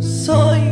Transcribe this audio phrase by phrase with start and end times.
[0.00, 0.69] soy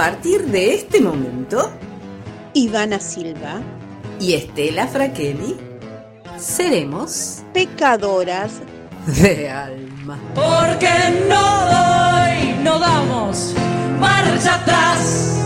[0.00, 1.70] partir de este momento,
[2.54, 3.60] Ivana Silva,
[4.18, 5.58] y Estela Fraquelli,
[6.38, 8.62] seremos pecadoras
[9.20, 10.18] de alma.
[10.34, 10.88] Porque
[11.28, 13.54] no doy, no damos
[13.98, 15.36] marcha atrás.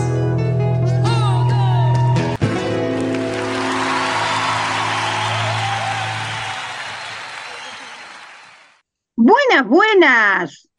[9.17, 10.69] Buenas, buenas.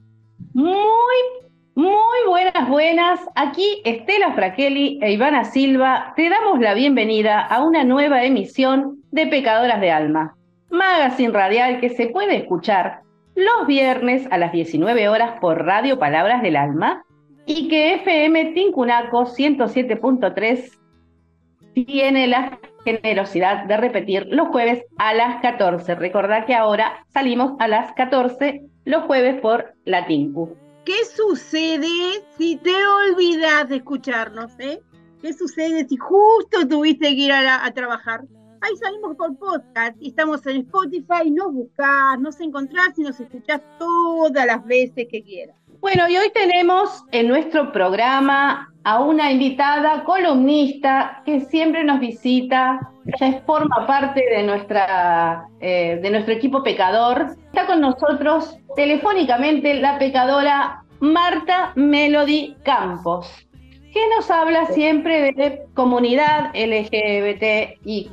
[0.55, 1.36] Muy,
[1.77, 3.21] muy buenas, buenas.
[3.35, 9.27] Aquí Estela Fraquelli e Ivana Silva te damos la bienvenida a una nueva emisión de
[9.27, 10.35] Pecadoras de Alma,
[10.71, 13.01] magazine radial que se puede escuchar
[13.35, 17.05] los viernes a las 19 horas por Radio Palabras del Alma
[17.45, 20.79] y que FM Tincunaco 107.3
[21.75, 25.95] tiene la generosidad de repetir los jueves a las 14.
[25.97, 30.57] Recordá que ahora salimos a las 14 los jueves por la Tinku.
[30.87, 34.53] ¿Qué sucede si te olvidas de escucharnos?
[34.61, 34.81] Eh?
[35.21, 38.21] ¿Qué sucede si justo tuviste que ir a, a trabajar?
[38.61, 41.29] Ahí salimos por podcast y estamos en Spotify.
[41.33, 45.57] Nos buscás, nos encontrás y nos escuchás todas las veces que quieras.
[45.81, 52.93] Bueno, y hoy tenemos en nuestro programa a una invitada columnista que siempre nos visita,
[53.07, 57.37] es- forma parte de, nuestra, eh, de nuestro equipo pecador.
[57.47, 63.31] Está con nosotros telefónicamente la pecadora Marta Melody Campos,
[63.93, 68.11] que nos habla siempre de comunidad LGBTIQ+,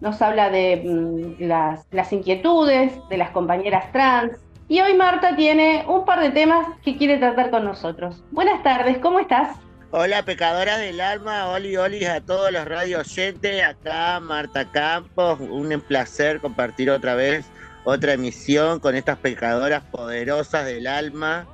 [0.00, 4.32] nos habla de mm, las, las inquietudes de las compañeras trans,
[4.68, 8.22] y hoy Marta tiene un par de temas que quiere tratar con nosotros.
[8.30, 9.58] Buenas tardes, ¿cómo estás?
[9.94, 15.68] Hola, pecadoras del alma, oli, oli a todos los radio oyentes, acá Marta Campos, un
[15.86, 17.44] placer compartir otra vez
[17.84, 21.46] otra emisión con estas pecadoras poderosas del alma.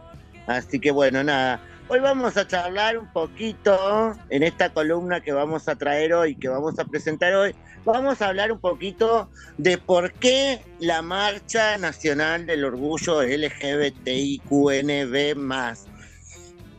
[0.46, 5.66] Así que bueno, nada, hoy vamos a charlar un poquito en esta columna que vamos
[5.66, 10.12] a traer hoy, que vamos a presentar hoy, vamos a hablar un poquito de por
[10.12, 14.38] qué la Marcha Nacional del Orgullo LGBTIQNB+.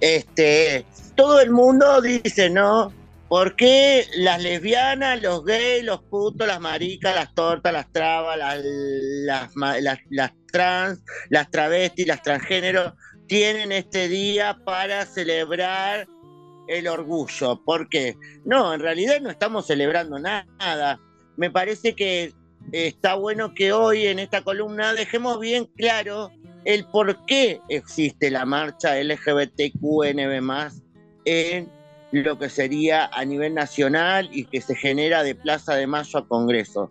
[0.01, 0.85] Este,
[1.19, 2.93] todo el mundo dice, ¿no?
[3.27, 10.31] ¿Por qué las lesbianas, los gays, los putos, las maricas, las tortas, las trabas, las,
[10.49, 12.93] trans, las travestis, las transgéneros
[13.27, 16.07] tienen este día para celebrar
[16.69, 17.61] el orgullo?
[17.65, 18.15] ¿Por qué?
[18.45, 21.01] No, en realidad no estamos celebrando nada.
[21.35, 22.31] Me parece que
[22.71, 26.31] está bueno que hoy en esta columna dejemos bien claro
[26.63, 30.41] el por qué existe la marcha LGBTQNB
[31.29, 31.69] en
[32.11, 36.27] lo que sería a nivel nacional y que se genera de Plaza de Mayo a
[36.27, 36.89] Congreso.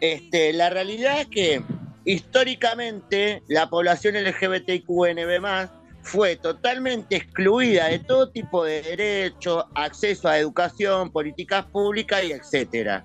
[0.00, 1.62] Este, la realidad es que
[2.04, 5.70] históricamente la población LGBTQNB
[6.02, 13.04] fue totalmente excluida de todo tipo de derechos, acceso a educación, políticas públicas y etcétera.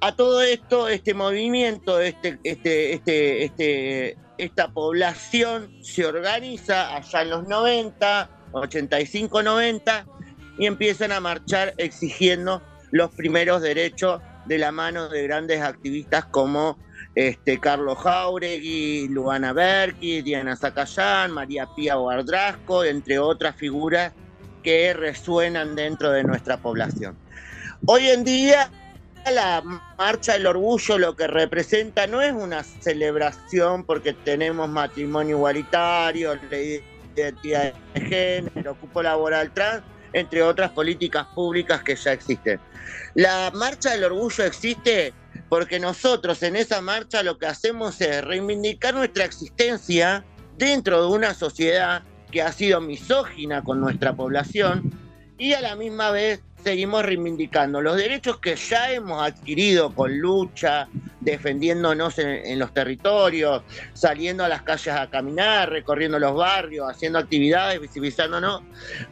[0.00, 7.30] A todo esto, este movimiento, este, este, este, este, esta población se organiza allá en
[7.30, 10.06] los 90, 85, 90
[10.58, 16.78] y empiezan a marchar exigiendo los primeros derechos de la mano de grandes activistas como
[17.14, 24.12] este, Carlos Jauregui, Luana Berki, Diana Zacayán, María Pía Guardrasco, entre otras figuras
[24.62, 27.16] que resuenan dentro de nuestra población.
[27.86, 28.70] Hoy en día
[29.32, 29.62] la
[29.96, 36.82] marcha del orgullo lo que representa no es una celebración porque tenemos matrimonio igualitario, ley
[37.22, 39.82] identidad de género, cupo laboral trans,
[40.12, 42.60] entre otras políticas públicas que ya existen.
[43.14, 45.12] La marcha del orgullo existe
[45.48, 50.24] porque nosotros en esa marcha lo que hacemos es reivindicar nuestra existencia
[50.56, 54.90] dentro de una sociedad que ha sido misógina con nuestra población
[55.38, 60.88] y a la misma vez seguimos reivindicando los derechos que ya hemos adquirido con lucha,
[61.20, 63.62] defendiéndonos en, los territorios,
[63.92, 68.62] saliendo a las calles a caminar, recorriendo los barrios, haciendo actividades, visibilizándonos,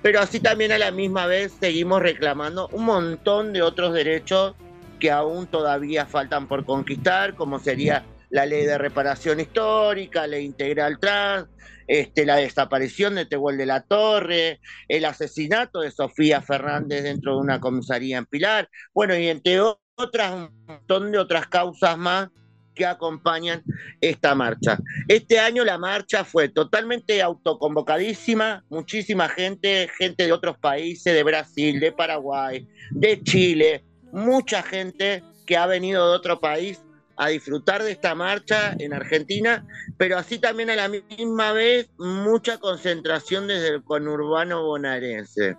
[0.00, 4.54] pero así también a la misma vez seguimos reclamando un montón de otros derechos
[4.98, 10.98] que aún todavía faltan por conquistar, como sería la ley de reparación histórica, ley integral
[10.98, 11.48] trans,
[11.86, 17.40] este, la desaparición de Tehuel de la Torre, el asesinato de Sofía Fernández dentro de
[17.40, 22.28] una comisaría en Pilar, bueno, y entre otras, un montón de otras causas más
[22.74, 23.62] que acompañan
[24.00, 24.78] esta marcha.
[25.08, 31.80] Este año la marcha fue totalmente autoconvocadísima, muchísima gente, gente de otros países, de Brasil,
[31.80, 36.80] de Paraguay, de Chile, mucha gente que ha venido de otro país
[37.16, 39.64] a disfrutar de esta marcha en Argentina,
[39.98, 45.56] pero así también a la misma vez mucha concentración desde el conurbano bonaerense.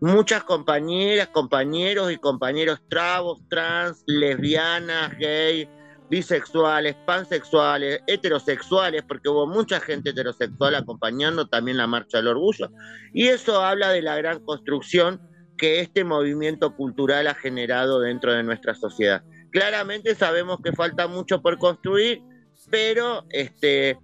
[0.00, 5.68] Muchas compañeras, compañeros y compañeros trabos, trans, lesbianas, gay,
[6.12, 12.70] bisexuales, pansexuales, heterosexuales, porque hubo mucha gente heterosexual acompañando también la Marcha del Orgullo.
[13.14, 15.20] Y eso habla de la gran construcción
[15.56, 19.22] que este movimiento cultural ha generado dentro de nuestra sociedad.
[19.52, 22.22] Claramente sabemos que falta mucho por construir,
[22.70, 23.98] pero este,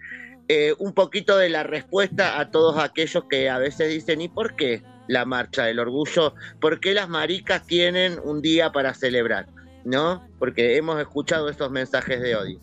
[0.46, 4.56] eh, un poquito de la respuesta a todos aquellos que a veces dicen, ¿y por
[4.56, 6.34] qué la marcha del orgullo?
[6.60, 9.46] ¿Por qué las maricas tienen un día para celebrar?
[9.84, 10.22] ¿No?
[10.38, 12.60] Porque hemos escuchado estos mensajes de odio.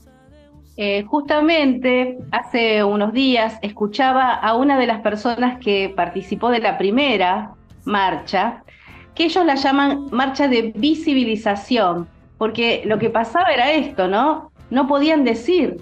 [0.78, 6.78] Eh, justamente hace unos días escuchaba a una de las personas que participó de la
[6.78, 7.54] primera
[7.86, 8.64] marcha,
[9.16, 14.52] que ellos la llaman marcha de visibilización, porque lo que pasaba era esto, ¿no?
[14.70, 15.78] No podían decir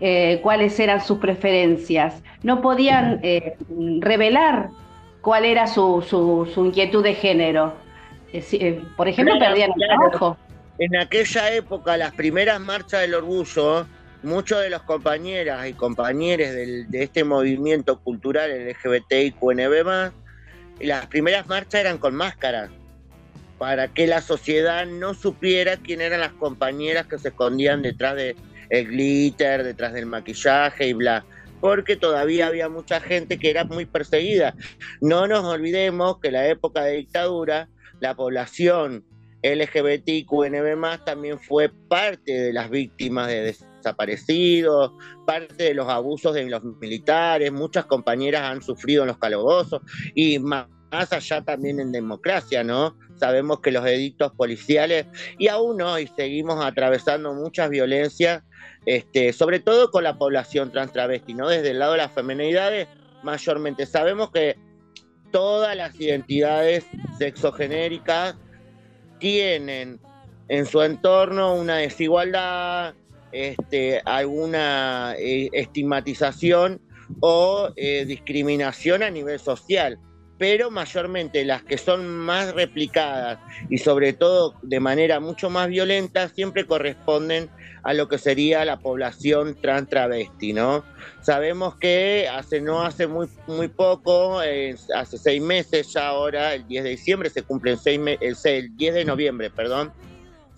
[0.00, 3.56] eh, cuáles eran sus preferencias, no podían eh,
[4.00, 4.70] revelar
[5.20, 7.74] cuál era su, su, inquietud de género.
[8.32, 10.36] Eh, por ejemplo, perdían el trabajo.
[10.78, 13.86] En aquella época, las primeras marchas del orgullo,
[14.24, 20.12] muchos de los compañeras y compañeros de este movimiento cultural LGBTIQNB+,
[20.80, 22.70] las primeras marchas eran con máscaras
[23.58, 28.36] para que la sociedad no supiera quién eran las compañeras que se escondían detrás del
[28.70, 31.24] glitter, detrás del maquillaje y bla,
[31.60, 34.54] porque todavía había mucha gente que era muy perseguida.
[35.00, 37.68] No nos olvidemos que en la época de dictadura,
[38.00, 39.04] la población
[39.44, 44.92] LGBTQNB también fue parte de las víctimas de desaparecidos,
[45.26, 49.82] parte de los abusos de los militares, muchas compañeras han sufrido en los calabozos
[50.14, 52.96] y más allá también en democracia, ¿no?
[53.16, 55.06] Sabemos que los edictos policiales,
[55.38, 58.42] y aún hoy seguimos atravesando muchas violencias,
[58.86, 61.48] este, sobre todo con la población trans travesti, ¿no?
[61.48, 62.88] Desde el lado de las feminidades,
[63.22, 63.86] mayormente.
[63.86, 64.56] Sabemos que
[65.30, 66.84] todas las identidades
[67.18, 68.36] sexogenéricas
[69.18, 69.98] tienen
[70.48, 72.94] en su entorno una desigualdad,
[73.32, 76.80] este, alguna eh, estigmatización
[77.20, 79.98] o eh, discriminación a nivel social
[80.38, 83.38] pero mayormente las que son más replicadas
[83.68, 87.50] y sobre todo de manera mucho más violenta siempre corresponden
[87.84, 90.84] a lo que sería la población trans travesti, ¿no?
[91.20, 96.84] Sabemos que hace no hace muy muy poco, hace seis meses ya ahora, el 10
[96.84, 99.92] de diciembre se cumplen seis meses, el 10 de noviembre, perdón,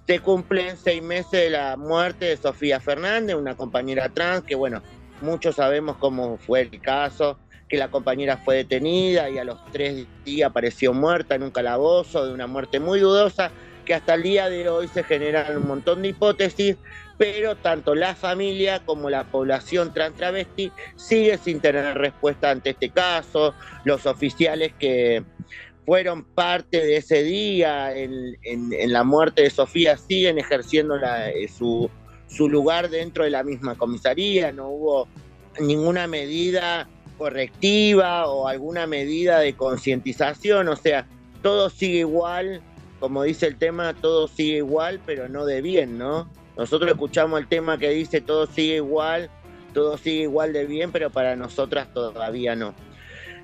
[0.06, 4.80] se cumplen seis meses de la muerte de Sofía Fernández, una compañera trans que bueno,
[5.20, 10.06] muchos sabemos cómo fue el caso que la compañera fue detenida y a los tres
[10.24, 13.50] días apareció muerta en un calabozo, de una muerte muy dudosa,
[13.84, 16.76] que hasta el día de hoy se generan un montón de hipótesis,
[17.18, 22.90] pero tanto la familia como la población trans travesti sigue sin tener respuesta ante este
[22.90, 23.54] caso.
[23.84, 25.24] Los oficiales que
[25.86, 28.36] fueron parte de ese día en,
[28.92, 31.88] la muerte de Sofía siguen ejerciendo eh, su,
[32.28, 35.08] su lugar dentro de la misma comisaría, no hubo
[35.60, 41.06] ninguna medida correctiva o alguna medida de concientización, o sea,
[41.42, 42.60] todo sigue igual,
[43.00, 46.28] como dice el tema, todo sigue igual, pero no de bien, ¿no?
[46.56, 49.30] Nosotros escuchamos el tema que dice todo sigue igual,
[49.74, 52.74] todo sigue igual de bien, pero para nosotras todavía no.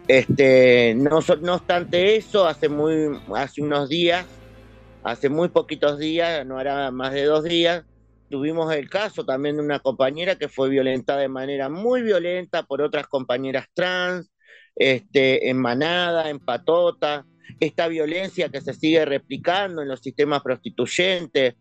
[0.09, 4.27] Este, no, no obstante eso, hace muy, hace unos días,
[5.05, 7.85] hace muy poquitos días, no hará más de dos días,
[8.33, 12.81] Tuvimos el caso también de una compañera que fue violentada de manera muy violenta por
[12.81, 14.33] otras compañeras trans,
[14.75, 17.27] este, en manada, en patota,
[17.61, 21.57] esta violencia que se sigue replicando en los sistemas prostituyentes,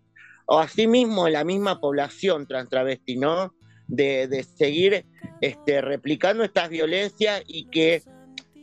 [0.45, 3.53] o asimismo en la misma población trans travesti, ¿no?
[3.89, 5.05] De, seguir
[5.41, 8.01] este, replicando estas violencias y que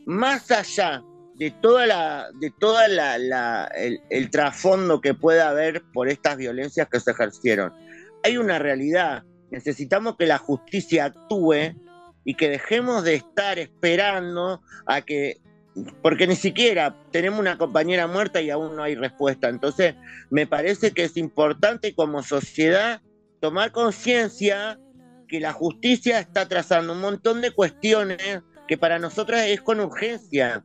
[0.07, 1.03] más allá
[1.35, 6.89] de toda la, de toda la, el, el trasfondo que pueda haber por estas violencias
[6.89, 7.71] que se ejercieron,
[8.23, 9.23] hay una realidad.
[9.51, 11.75] Necesitamos que la justicia actúe
[12.25, 15.41] y que dejemos de estar esperando a que,
[16.01, 19.49] porque ni siquiera tenemos una compañera muerta y aún no hay respuesta.
[19.49, 19.95] Entonces,
[20.29, 23.01] me parece que es importante como sociedad
[23.39, 24.79] tomar conciencia
[25.27, 30.63] que la justicia está trazando un montón de cuestiones que para nosotras es con urgencia.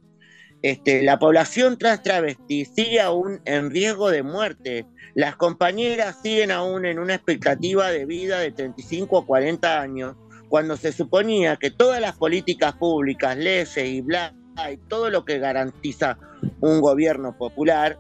[0.65, 4.87] Este, la población trans travesti sigue aún en riesgo de muerte.
[5.15, 10.17] Las compañeras siguen aún en una expectativa de vida de 35 a 40 años,
[10.49, 14.35] cuando se suponía que todas las políticas públicas, leyes y bla,
[14.73, 16.17] y todo lo que garantiza
[16.61, 17.99] un gobierno popular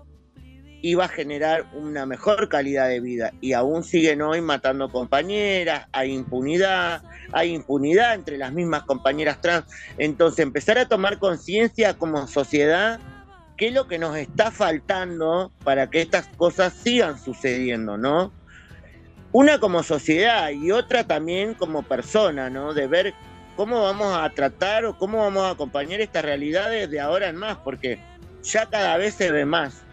[0.84, 6.12] iba a generar una mejor calidad de vida y aún siguen hoy matando compañeras, hay
[6.12, 9.64] impunidad, hay impunidad entre las mismas compañeras trans.
[9.96, 13.00] Entonces empezar a tomar conciencia como sociedad
[13.56, 18.30] qué es lo que nos está faltando para que estas cosas sigan sucediendo, ¿no?
[19.32, 22.74] Una como sociedad y otra también como persona, ¿no?
[22.74, 23.14] De ver
[23.56, 27.56] cómo vamos a tratar o cómo vamos a acompañar estas realidades de ahora en más,
[27.56, 27.98] porque
[28.42, 29.84] ya cada vez se ve más.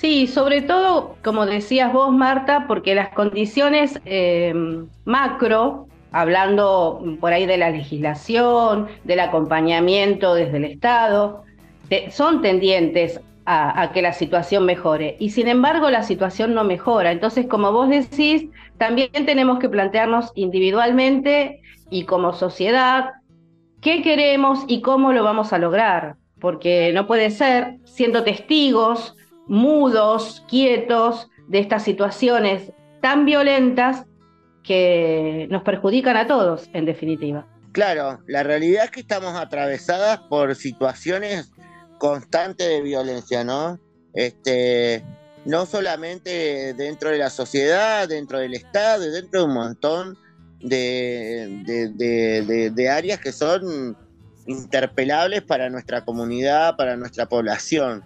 [0.00, 4.54] Sí, sobre todo, como decías vos, Marta, porque las condiciones eh,
[5.04, 11.42] macro, hablando por ahí de la legislación, del acompañamiento desde el Estado,
[12.12, 15.16] son tendientes a, a, que la situación mejore.
[15.18, 17.10] Y sin embargo, la situación no mejora.
[17.10, 23.14] Entonces, como vos decís, también tenemos que plantearnos individualmente y como sociedad
[23.80, 26.14] qué queremos y cómo lo vamos a lograr.
[26.40, 29.16] Porque no puede ser siendo testigos
[29.48, 34.04] mudos, quietos de estas situaciones tan violentas
[34.62, 37.46] que nos perjudican a todos, en definitiva.
[37.72, 41.50] Claro, la realidad es que estamos atravesadas por situaciones
[41.98, 43.78] constantes de violencia, ¿no?
[44.14, 45.04] Este,
[45.44, 50.18] no solamente dentro de la sociedad, dentro del Estado, dentro de un montón
[50.60, 51.62] de,
[51.96, 53.96] de, de áreas que son
[54.46, 58.02] interpelables para nuestra comunidad, para nuestra población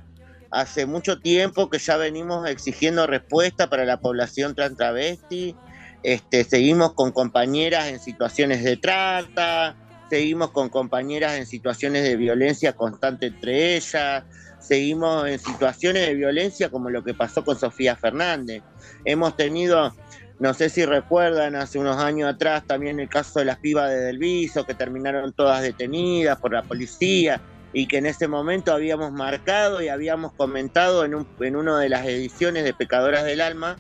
[0.52, 5.56] hace mucho tiempo que ya venimos exigiendo respuesta para la población trans travesti.
[6.02, 9.76] Este, seguimos con compañeras en situaciones de trata,
[10.11, 14.25] seguimos con compañeras en situaciones de violencia constante entre ellas,
[14.61, 18.62] seguimos en situaciones de violencia como lo que pasó con Sofía Fernández.
[19.04, 19.94] Hemos tenido,
[20.38, 24.00] no sé si recuerdan, hace unos años atrás también el caso de las pibas de
[24.00, 27.40] Delviso, que terminaron todas detenidas por la policía
[27.73, 31.88] y que en ese momento habíamos marcado y habíamos comentado en, un, en una de
[31.88, 33.76] las ediciones de Pecadoras del Alma,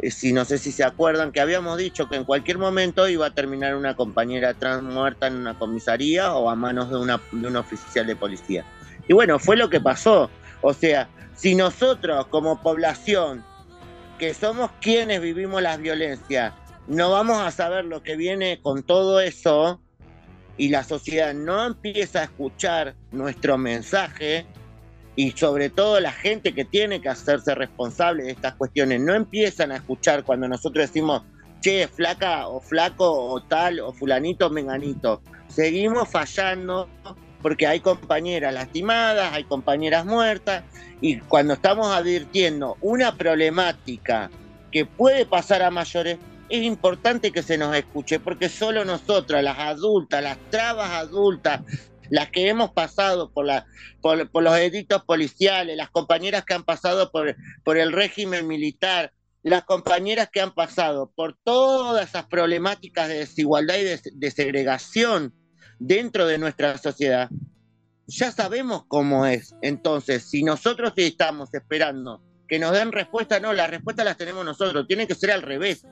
[0.00, 3.26] eh, si no sé si se acuerdan, que habíamos dicho que en cualquier momento iba
[3.26, 7.48] a terminar una compañera trans muerta en una comisaría o a manos de, una, de
[7.48, 8.64] un oficial de policía.
[9.08, 10.30] Y bueno, fue lo que pasó.
[10.60, 13.44] O sea, si nosotros como población,
[14.18, 16.52] que somos quienes vivimos las violencias,
[16.86, 19.80] no vamos a saber lo que viene con todo eso,
[20.58, 24.46] y la sociedad no empieza a escuchar nuestro mensaje
[25.14, 29.72] y sobre todo la gente que tiene que hacerse responsable de estas cuestiones no empiezan
[29.72, 31.22] a escuchar cuando nosotros decimos,
[31.60, 35.22] che, flaca o flaco o tal o fulanito menganito.
[35.48, 36.88] Seguimos fallando
[37.40, 40.64] porque hay compañeras lastimadas, hay compañeras muertas
[41.00, 44.30] y cuando estamos advirtiendo una problemática
[44.70, 49.58] que puede pasar a mayores, es importante que se nos escuche, porque solo nosotras, las
[49.58, 51.62] adultas, las trabas adultas,
[52.10, 57.78] las que hemos pasado por, los edictos policiales, las compañeras que han pasado por, por
[57.78, 59.12] el régimen militar,
[59.42, 65.34] las compañeras que han pasado por todas esas problemáticas de desigualdad y de segregación
[65.78, 67.28] dentro de nuestra sociedad,
[68.06, 69.54] ya sabemos cómo es.
[69.62, 74.86] Entonces, si nosotros estamos esperando que nos den respuesta, no, las respuestas las tenemos nosotros,
[74.86, 75.84] tiene que ser al revés.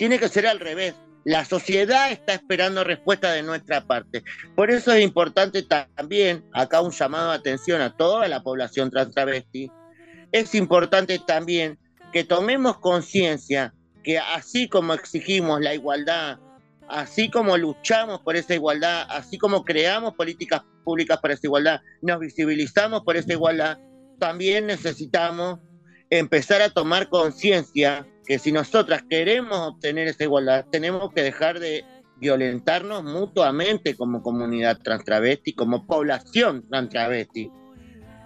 [0.00, 0.94] Tiene que ser al revés.
[1.26, 4.24] La sociedad está esperando respuesta de nuestra parte.
[4.56, 9.14] Por eso es importante también, acá un llamado de atención a toda la población trans
[9.14, 9.70] travesti,
[10.32, 11.78] es importante también
[12.14, 16.38] que tomemos conciencia que así como exigimos la igualdad,
[16.88, 22.20] así como luchamos por esa igualdad, así como creamos políticas públicas para esa igualdad, nos
[22.20, 23.76] visibilizamos por esa igualdad,
[24.18, 25.60] también necesitamos
[26.08, 31.84] empezar a tomar conciencia que si nosotras queremos obtener esa igualdad, tenemos que dejar de
[32.18, 37.50] violentarnos mutuamente como comunidad trans travesti, como población trans travesti.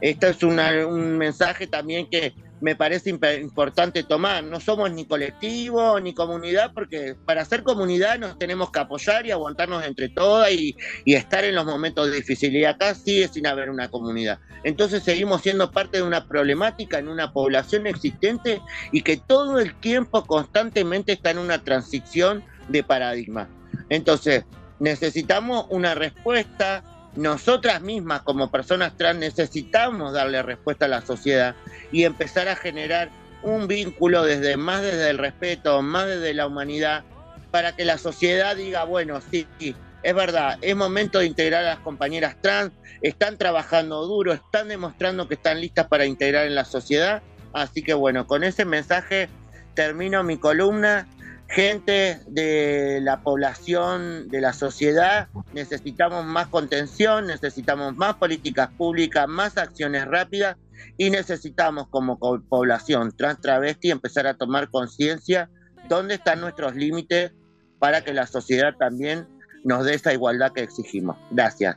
[0.02, 4.44] Este es un mensaje también que me parece importante tomar.
[4.44, 9.30] No somos ni colectivo ni comunidad, porque para ser comunidad nos tenemos que apoyar y
[9.30, 12.62] aguantarnos entre todas y, estar en los momentos difíciles.
[12.62, 14.38] Y acá sigue sin haber una comunidad.
[14.62, 18.61] Entonces seguimos siendo parte de una problemática en una población existente
[18.92, 23.49] y que todo el tiempo constantemente está en una transición de paradigma.
[23.90, 24.44] Entonces,
[24.78, 26.82] necesitamos una respuesta
[27.16, 31.54] nosotras mismas como personas trans necesitamos darle respuesta a la sociedad
[31.95, 33.09] y empezar a generar
[33.43, 37.05] un vínculo desde más desde el respeto, más desde la humanidad,
[37.53, 41.69] para que la sociedad diga, bueno, sí, sí, es verdad, es momento de integrar a
[41.69, 46.65] las compañeras trans, están trabajando duro, están demostrando que están listas para integrar en la
[46.65, 47.23] sociedad.
[47.53, 49.29] Así que bueno, con ese mensaje
[49.75, 51.07] termino mi columna.
[51.49, 59.57] Gente de la población, de la sociedad, necesitamos más contención, necesitamos más políticas públicas, más
[59.57, 60.57] acciones rápidas
[60.97, 65.49] y necesitamos como población trans travesti empezar a tomar conciencia
[65.89, 67.33] dónde están nuestros límites
[67.79, 69.29] para que la sociedad también
[69.65, 71.17] nos dé esa igualdad que exigimos.
[71.31, 71.77] Gracias.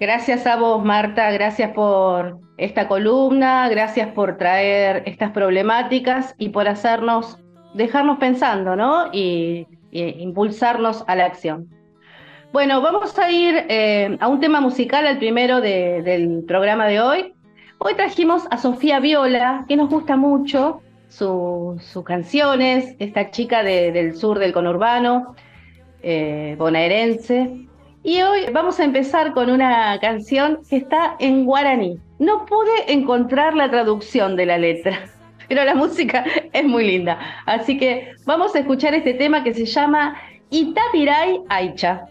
[0.00, 6.68] Gracias a vos, Marta, gracias por esta columna, gracias por traer estas problemáticas y por
[6.68, 7.36] hacernos,
[7.74, 9.08] dejarnos pensando, ¿no?
[9.12, 11.66] Y, impulsarnos a la acción.
[12.52, 17.32] Bueno, vamos a ir eh, a un tema musical, el primero del programa de hoy.
[17.78, 24.38] Hoy trajimos a Sofía Viola, que nos gusta mucho, sus canciones, esta chica del sur
[24.38, 25.34] del conurbano,
[26.02, 27.66] eh, bonaerense.
[28.02, 31.98] Y hoy vamos a empezar con una canción que está en guaraní.
[32.18, 34.98] No pude encontrar la traducción de la letra,
[35.48, 37.18] pero la música es muy linda.
[37.46, 40.16] Así que vamos a escuchar este tema que se llama
[40.50, 42.08] Itapiray Aicha.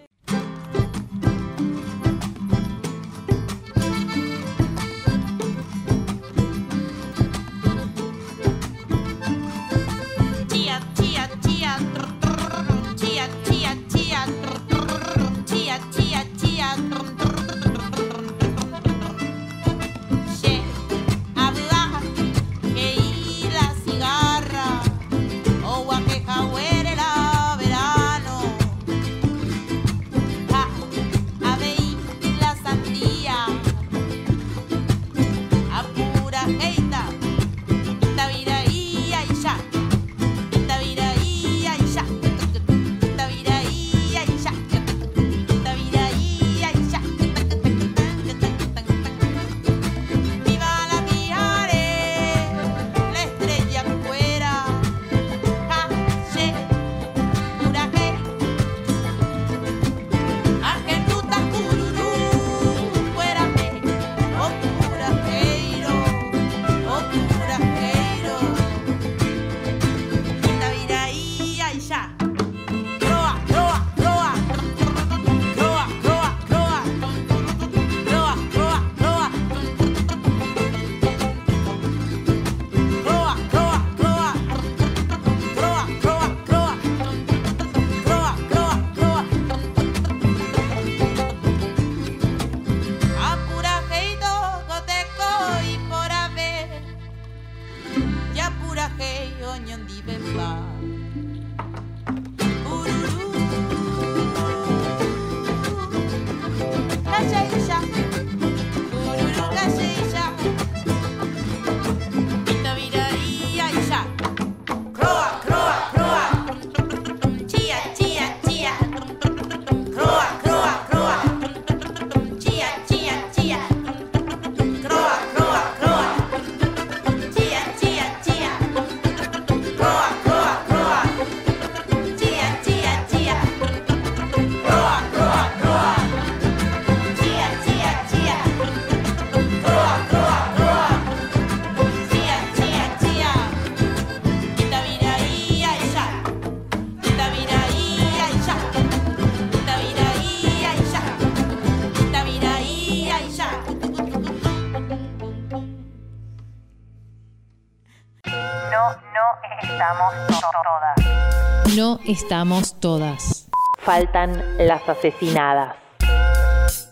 [162.08, 163.50] Estamos todas.
[163.80, 165.76] Faltan las asesinadas.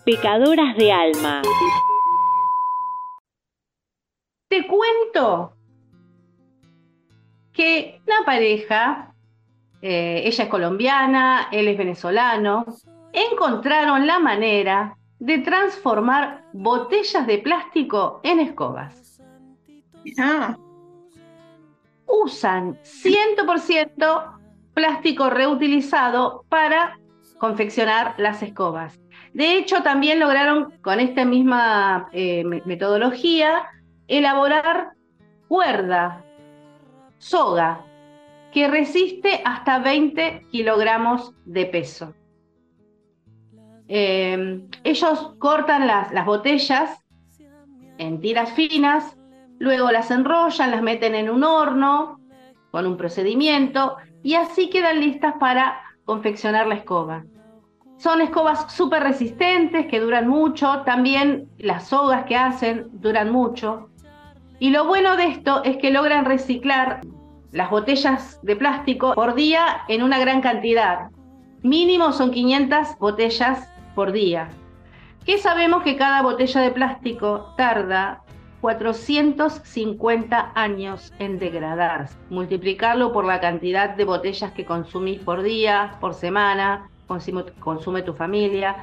[0.04, 1.42] Pecadoras de alma.
[4.48, 5.54] Te cuento
[7.52, 9.14] que una pareja,
[9.80, 12.66] eh, ella es colombiana, él es venezolano,
[13.12, 19.20] encontraron la manera de transformar botellas de plástico en escobas.
[20.18, 20.56] Ah.
[22.06, 24.35] Usan 100%
[24.76, 27.00] plástico reutilizado para
[27.38, 29.00] confeccionar las escobas.
[29.32, 33.62] De hecho, también lograron con esta misma eh, metodología
[34.06, 34.90] elaborar
[35.48, 36.22] cuerda,
[37.16, 37.86] soga,
[38.52, 42.14] que resiste hasta 20 kilogramos de peso.
[43.88, 47.02] Em, ellos cortan las, las botellas
[47.96, 49.16] en tiras finas,
[49.58, 52.20] luego las enrollan, las meten en un horno
[52.70, 57.22] con un procedimiento y así quedan listas para confeccionar la escoba.
[57.96, 63.88] Son escobas súper resistentes que duran mucho, también las sogas que hacen duran mucho.
[64.58, 67.02] Y lo bueno de esto es que logran reciclar
[67.52, 71.08] las botellas de plástico por día en una gran cantidad.
[71.62, 74.48] Mínimo son 500 botellas por día.
[75.24, 78.24] ¿Qué sabemos que cada botella de plástico tarda
[78.60, 82.16] 450 años en degradarse.
[82.30, 88.14] Multiplicarlo por la cantidad de botellas que consumís por día, por semana, consume, consume tu
[88.14, 88.76] familia.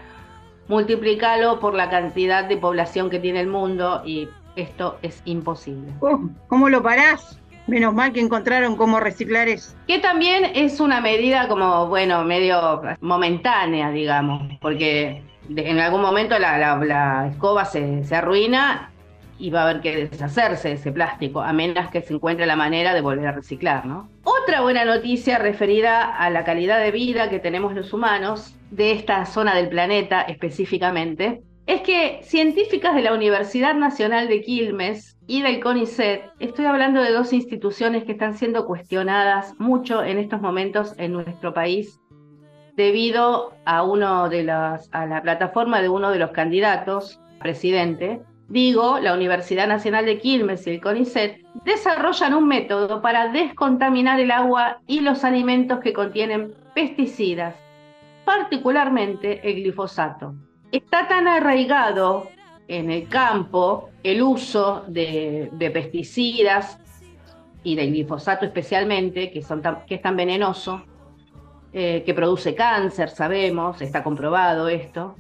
[0.67, 5.91] Multiplícalo por la cantidad de población que tiene el mundo y esto es imposible.
[5.99, 7.39] Oh, ¿Cómo lo parás?
[7.67, 9.75] Menos mal que encontraron cómo reciclar eso.
[9.87, 16.57] Que también es una medida como, bueno, medio momentánea, digamos, porque en algún momento la,
[16.57, 18.91] la, la escoba se, se, arruina
[19.39, 22.55] y va a haber que deshacerse de ese plástico, a menos que se encuentre la
[22.55, 24.09] manera de volver a reciclar, ¿no?
[24.23, 29.25] Otra buena noticia referida a la calidad de vida que tenemos los humanos de esta
[29.25, 35.61] zona del planeta específicamente, es que científicas de la Universidad Nacional de Quilmes y del
[35.61, 41.13] CONICET, estoy hablando de dos instituciones que están siendo cuestionadas mucho en estos momentos en
[41.13, 41.99] nuestro país
[42.75, 48.21] debido a uno de las a la plataforma de uno de los candidatos a presidente,
[48.53, 54.29] digo, la Universidad Nacional de Quilmes y el CONICET desarrollan un método para descontaminar el
[54.29, 57.55] agua y los alimentos que contienen pesticidas,
[58.25, 60.35] particularmente el glifosato.
[60.71, 62.29] Está tan arraigado
[62.67, 66.79] en el campo el uso de, pesticidas
[67.63, 70.83] y del glifosato especialmente, que, son que es tan venenoso,
[71.73, 75.15] eh, que produce cáncer, sabemos, está comprobado esto,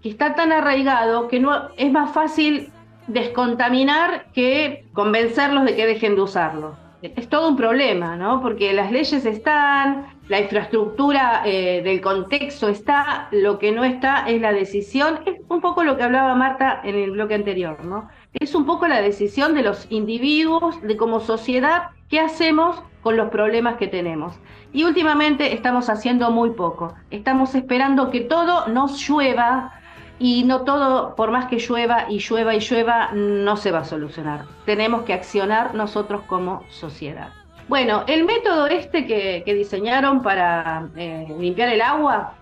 [0.00, 2.70] que está tan arraigado que no, es más fácil
[3.06, 6.76] descontaminar que convencerlos de que dejen de usarlo.
[7.02, 8.40] Es todo un problema, ¿no?
[8.40, 14.40] Porque las leyes están, la infraestructura eh, del contexto está, lo que no está es
[14.40, 18.08] la decisión, es un poco lo que hablaba Marta en el bloque anterior, ¿no?
[18.32, 23.28] Es un poco la decisión de los individuos, de como sociedad, qué hacemos con los
[23.28, 24.34] problemas que tenemos.
[24.72, 29.72] Y últimamente estamos haciendo muy poco, estamos esperando que todo nos llueva
[30.18, 33.84] y no todo, por más que llueva y llueva y llueva, no se va a
[33.84, 34.44] solucionar.
[34.64, 37.30] Tenemos que accionar nosotros como sociedad.
[37.68, 42.34] Bueno, el método este que, diseñaron para eh, limpiar el agua,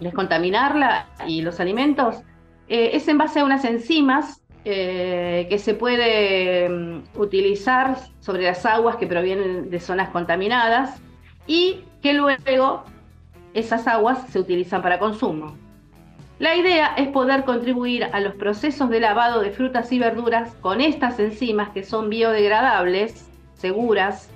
[0.00, 2.16] descontaminarla y los alimentos,
[2.68, 8.66] eh, es en base a unas enzimas eh, que se puede um, utilizar sobre las
[8.66, 11.00] aguas que provienen de zonas contaminadas
[11.46, 12.84] y que luego
[13.54, 15.56] esas aguas se utilizan para consumo.
[16.38, 20.80] La idea es poder contribuir a los procesos de lavado de frutas y verduras con
[20.80, 24.30] estas enzimas que son biodegradables, seguras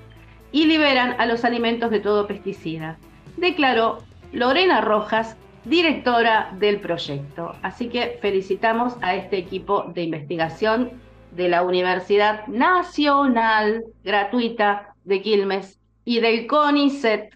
[0.50, 2.98] y liberan a los alimentos de todo pesticida,
[3.36, 7.54] declaró Lorena Rojas, directora del proyecto.
[7.62, 15.78] Así que felicitamos a este equipo de investigación de la Universidad Nacional Gratuita de Quilmes
[16.04, 17.32] y del CONICET.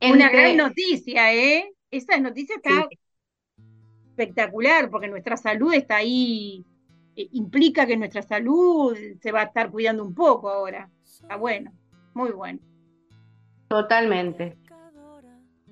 [0.00, 1.70] Una gran noticia, ¿eh?
[1.90, 2.99] Esa noticia está sí.
[4.10, 6.64] Espectacular porque nuestra salud está ahí,
[7.16, 10.88] eh, implica que nuestra salud se va a estar cuidando un poco ahora.
[11.02, 11.72] Está bueno.
[12.14, 12.58] Muy bueno.
[13.68, 14.56] Totalmente.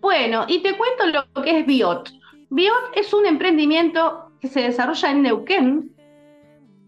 [0.00, 2.12] Bueno, y te cuento lo que es Biot.
[2.50, 5.94] Biot es un emprendimiento que se desarrolla en Neuquén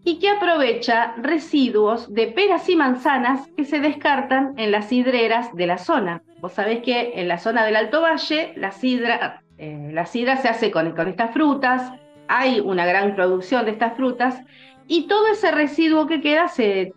[0.03, 5.67] y que aprovecha residuos de peras y manzanas que se descartan en las sidreras de
[5.67, 6.23] la zona.
[6.39, 10.49] Vos sabés que en la zona del Alto Valle la sidra, eh, la sidra se
[10.49, 11.93] hace con, estas frutas,
[12.27, 14.41] hay una gran producción de estas frutas
[14.87, 16.91] y todo ese residuo que queda se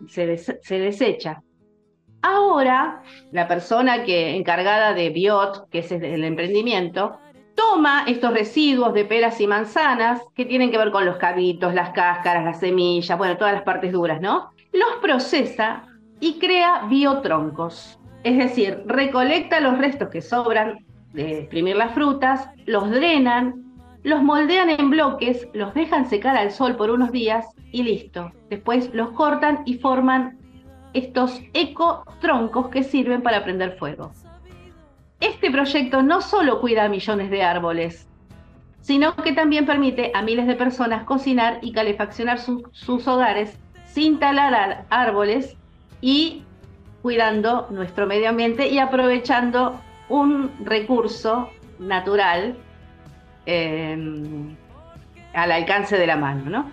[0.69, 1.43] desecha.
[2.23, 7.19] Ahora, la persona que encargada de Biot, que es el emprendimiento,
[7.53, 11.91] toma estos residuos de peras y manzanas que tienen que ver con los cabitos, las
[11.91, 14.49] cáscaras, las semillas, bueno, todas las partes duras, ¿no?
[14.73, 15.83] Los procesa
[16.19, 17.99] y crea biotroncos.
[18.23, 20.83] Es decir, recolecta los restos que sobran
[21.15, 23.63] de exprimir las frutas, los drenan,
[24.03, 28.31] los moldean en bloques, los dejan secar al sol por unos días y listo.
[28.49, 30.37] Después los cortan y forman
[30.93, 34.11] estos ecotroncos que sirven para prender fuego.
[35.19, 38.07] Este proyecto no solo cuida a millones de árboles,
[38.81, 44.19] sino que también permite a miles de personas cocinar y calefaccionar su, sus hogares sin
[44.19, 45.57] talar árboles
[46.01, 46.43] y
[47.01, 52.57] cuidando nuestro medio ambiente y aprovechando un recurso natural
[53.45, 53.97] eh,
[55.33, 56.71] al alcance de la mano, ¿no?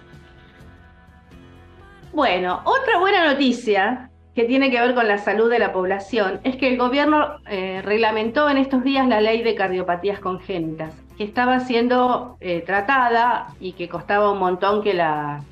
[2.13, 6.57] Bueno, otra buena noticia que tiene que ver con la salud de la población es
[6.57, 11.61] que el gobierno eh, reglamentó en estos días la ley de cardiopatías congénitas, que estaba
[11.61, 15.43] siendo eh, tratada y que costaba un montón que la,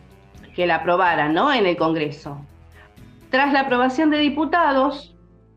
[0.55, 1.53] que la aprobaran ¿no?
[1.53, 2.39] en el Congreso.
[3.31, 5.10] Tras la aprobación de diputados,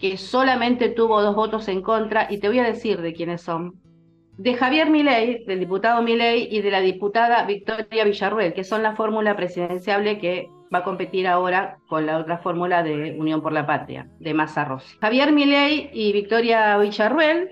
[0.03, 3.79] que solamente tuvo dos votos en contra, y te voy a decir de quiénes son,
[4.37, 8.97] de Javier Milei, del diputado Milei, y de la diputada Victoria Villarruel, que son la
[8.97, 13.65] fórmula presidenciable que va a competir ahora con la otra fórmula de Unión por la
[13.65, 14.97] Patria, de Massa Rossi.
[14.99, 17.51] Javier Milei y Victoria Villarruel,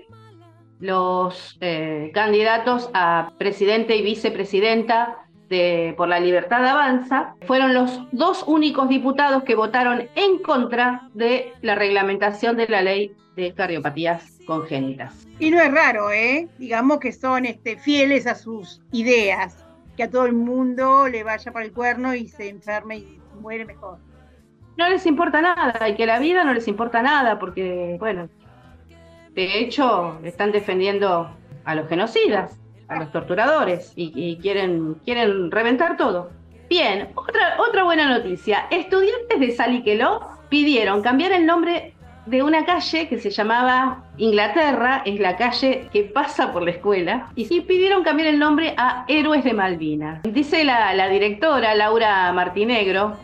[0.78, 5.21] los eh, candidatos a presidente y vicepresidenta
[5.52, 11.52] de, por la Libertad Avanza, fueron los dos únicos diputados que votaron en contra de
[11.60, 15.28] la reglamentación de la ley de cardiopatías congénitas.
[15.38, 16.48] Y no es raro, ¿eh?
[16.58, 19.64] Digamos que son este, fieles a sus ideas,
[19.96, 23.66] que a todo el mundo le vaya para el cuerno y se enferme y muere
[23.66, 23.98] mejor.
[24.78, 28.30] No les importa nada, y que la vida no les importa nada, porque, bueno,
[29.34, 31.30] de hecho están defendiendo
[31.64, 32.58] a los genocidas,
[32.98, 36.30] los torturadores, y, quieren, quieren reventar todo.
[36.68, 38.66] Bien, otra, otra buena noticia.
[38.70, 41.94] Estudiantes de Saliqueló pidieron cambiar el nombre
[42.26, 47.28] de una calle que se llamaba Inglaterra, es la calle que pasa por la escuela,
[47.34, 50.22] y pidieron cambiar el nombre a Héroes de Malvinas.
[50.22, 53.16] Dice la, la directora Laura Martinegro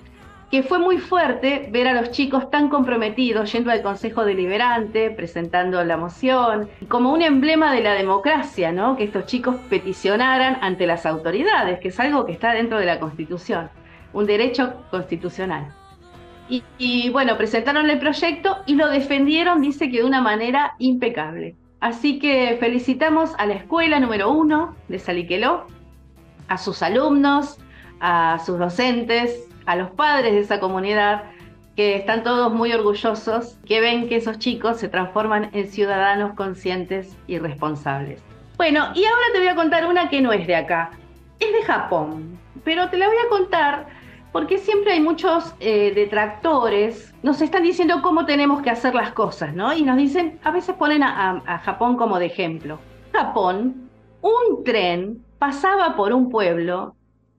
[0.50, 5.82] que fue muy fuerte ver a los chicos tan comprometidos yendo al Consejo Deliberante, presentando
[5.84, 8.96] la moción, como un emblema de la democracia, ¿no?
[8.96, 12.98] Que estos chicos peticionaran ante las autoridades, que es algo que está dentro de la
[12.98, 13.68] Constitución,
[14.14, 15.74] un derecho constitucional.
[16.48, 21.56] Y, y, bueno, presentaron el proyecto y lo defendieron, dice que de una manera impecable.
[21.80, 25.66] Así que felicitamos a la escuela número uno de Saliqueló,
[26.48, 27.58] a sus alumnos,
[28.00, 31.24] a sus docentes, a los padres de esa comunidad,
[31.76, 37.14] que están todos muy orgullosos, que ven que esos chicos se transforman en ciudadanos conscientes
[37.26, 38.22] y responsables.
[38.56, 40.90] Bueno, y ahora te voy a contar una que no es de acá,
[41.38, 43.86] es de Japón, pero te la voy a contar
[44.32, 49.54] porque siempre hay muchos eh, detractores, nos están diciendo cómo tenemos que hacer las cosas,
[49.54, 49.74] ¿no?
[49.74, 52.78] Y nos dicen, a veces ponen a, a, Japón como de ejemplo.
[53.12, 53.90] Japón,
[54.22, 56.96] un tren pasaba por un pueblo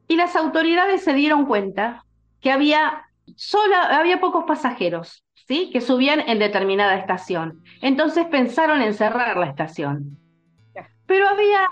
[0.08, 2.04] y las autoridades se dieron cuenta
[2.42, 5.70] que había, solo, había pocos pasajeros, ¿sí?
[5.72, 7.64] Que subían en determinada estación.
[7.82, 10.18] Entonces pensaron en cerrar la estación.
[11.06, 11.68] Pero había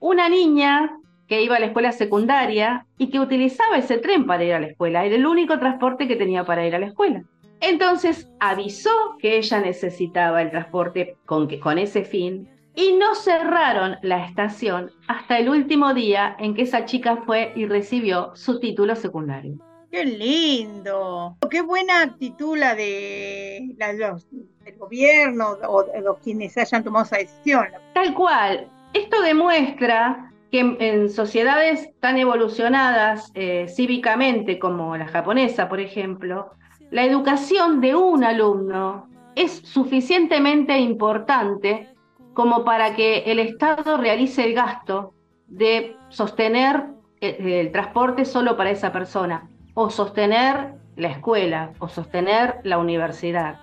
[0.00, 4.52] una niña que iba a la escuela secundaria y que utilizaba ese tren para ir
[4.52, 5.04] a la escuela.
[5.04, 7.22] Era el único transporte que tenía para ir a la escuela.
[7.60, 13.96] Entonces avisó que ella necesitaba el transporte con, que, con ese fin y no cerraron
[14.02, 18.96] la estación hasta el último día en que esa chica fue y recibió su título
[18.96, 19.58] secundario.
[19.92, 21.36] ¡Qué lindo!
[21.50, 24.26] ¡Qué buena actitud la de los,
[24.64, 27.66] del gobierno o de los quienes hayan tomado esa decisión!
[27.92, 28.70] Tal cual.
[28.94, 36.52] Esto demuestra que en, sociedades tan evolucionadas eh, cívicamente como la japonesa, por ejemplo,
[36.90, 41.90] la educación de un alumno es suficientemente importante
[42.32, 45.12] como para que el Estado realice el gasto
[45.48, 46.86] de sostener
[47.20, 53.58] el, el transporte solo para esa persona o sostener la escuela o sostener la universidad.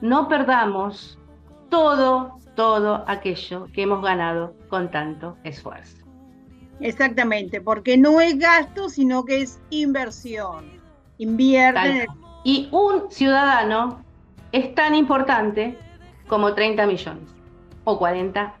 [0.00, 1.18] No perdamos
[1.68, 5.98] todo, todo aquello que hemos ganado con tanto esfuerzo.
[6.80, 10.80] Exactamente, porque no es gasto, sino que es inversión.
[11.18, 12.06] Invierte.
[12.42, 14.02] Y un ciudadano
[14.52, 15.76] es tan importante
[16.26, 17.34] como 30 millones,
[17.84, 18.54] o 40,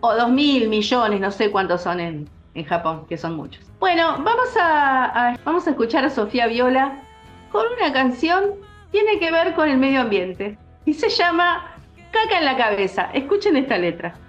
[0.00, 3.64] o 2 mil millones, no sé cuántos son en, en Japón, que son muchos.
[3.80, 7.02] Bueno, vamos a, vamos a escuchar a Sofía Viola
[7.50, 8.54] con una canción
[8.90, 11.76] tiene que ver con el medio ambiente y se llama
[12.12, 13.10] Caca en la cabeza.
[13.12, 14.23] Escuchen esta letra.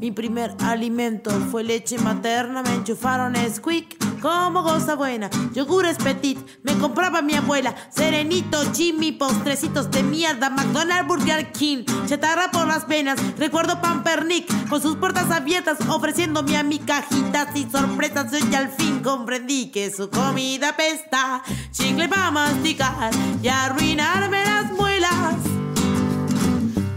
[0.00, 5.28] Mi primer alimento fue leche materna, me enchufaron Squeak como cosa buena.
[5.54, 7.74] Yogures petit, me compraba mi abuela.
[7.90, 10.50] Serenito, Jimmy, postrecitos de mierda.
[10.50, 13.18] McDonald's, Burger King, chatarra por las venas.
[13.38, 18.32] Recuerdo Pampernick con sus puertas abiertas, ofreciéndome a mi cajitas y sorpresas.
[18.32, 21.42] Yo ya al fin comprendí que su comida pesta.
[21.70, 23.10] Chicle para masticar
[23.42, 25.59] y arruinarme las muelas.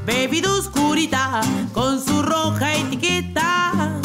[0.05, 1.41] Bebida oscurita
[1.73, 3.99] con su roja etiqueta,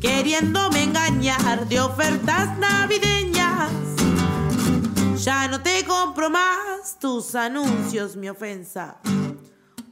[0.00, 3.70] queriéndome engañar de ofertas navideñas.
[5.16, 8.96] Ya no te compro más tus anuncios, mi ofensa.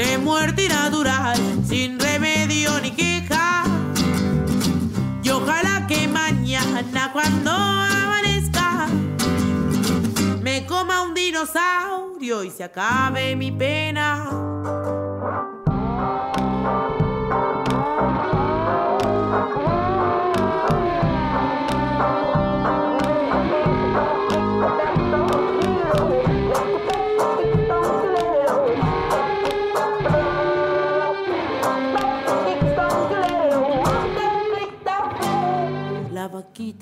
[0.00, 1.36] de muerte natural,
[1.68, 3.64] sin remedio ni queja.
[5.22, 8.86] Y ojalá que mañana cuando amanezca
[10.42, 14.99] me coma un dinosaurio y se acabe mi pena.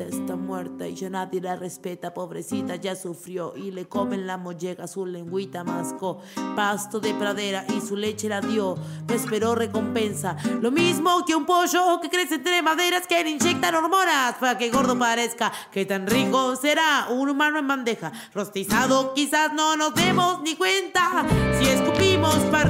[0.05, 4.87] Está muerta y ya nadie la respeta, pobrecita ya sufrió y le comen la molleja,
[4.87, 6.21] su lengüita mascó,
[6.55, 11.47] pasto de pradera y su leche la dio, no esperó recompensa, lo mismo que un
[11.47, 16.07] pollo que crece entre maderas que le inyectan hormonas para que gordo parezca, que tan
[16.07, 17.09] rico será.
[17.11, 21.27] Un humano en bandeja, rostizado quizás no nos demos ni cuenta,
[21.59, 22.69] si escupimos para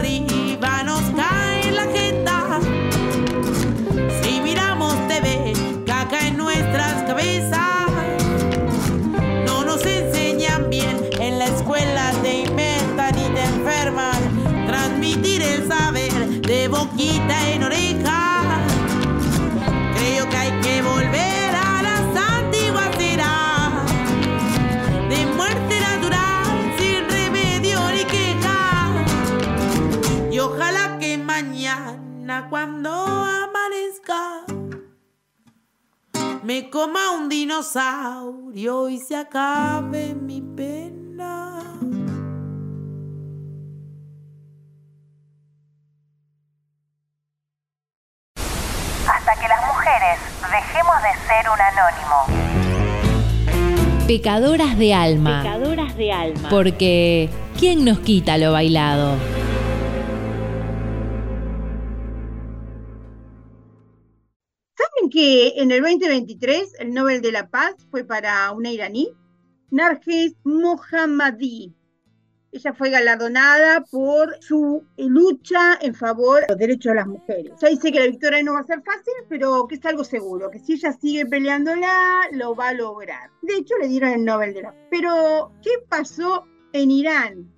[6.68, 7.90] nuestras cabezas.
[9.46, 14.66] No nos enseñan bien, en la escuela te inventan y te enferman.
[14.66, 17.77] Transmitir el saber de boquita en oreja.
[36.48, 41.60] Me coma un dinosaurio y se acabe mi pena.
[49.06, 50.18] Hasta que las mujeres
[50.50, 52.16] dejemos de ser un anónimo.
[54.06, 55.42] Pecadoras de alma.
[55.42, 56.48] Pecadoras de alma.
[56.48, 59.18] Porque, ¿quién nos quita lo bailado?
[65.18, 69.08] Que en el 2023 el Nobel de la Paz fue para una iraní?
[69.68, 71.74] Narges Mohammadi.
[72.52, 77.52] Ella fue galardonada por su lucha en favor de los derechos de las mujeres.
[77.60, 80.52] Ya dice que la victoria no va a ser fácil, pero que es algo seguro,
[80.52, 83.28] que si ella sigue peleándola, lo va a lograr.
[83.42, 84.80] De hecho, le dieron el Nobel de la Paz.
[84.88, 87.52] Pero, ¿qué pasó en Irán?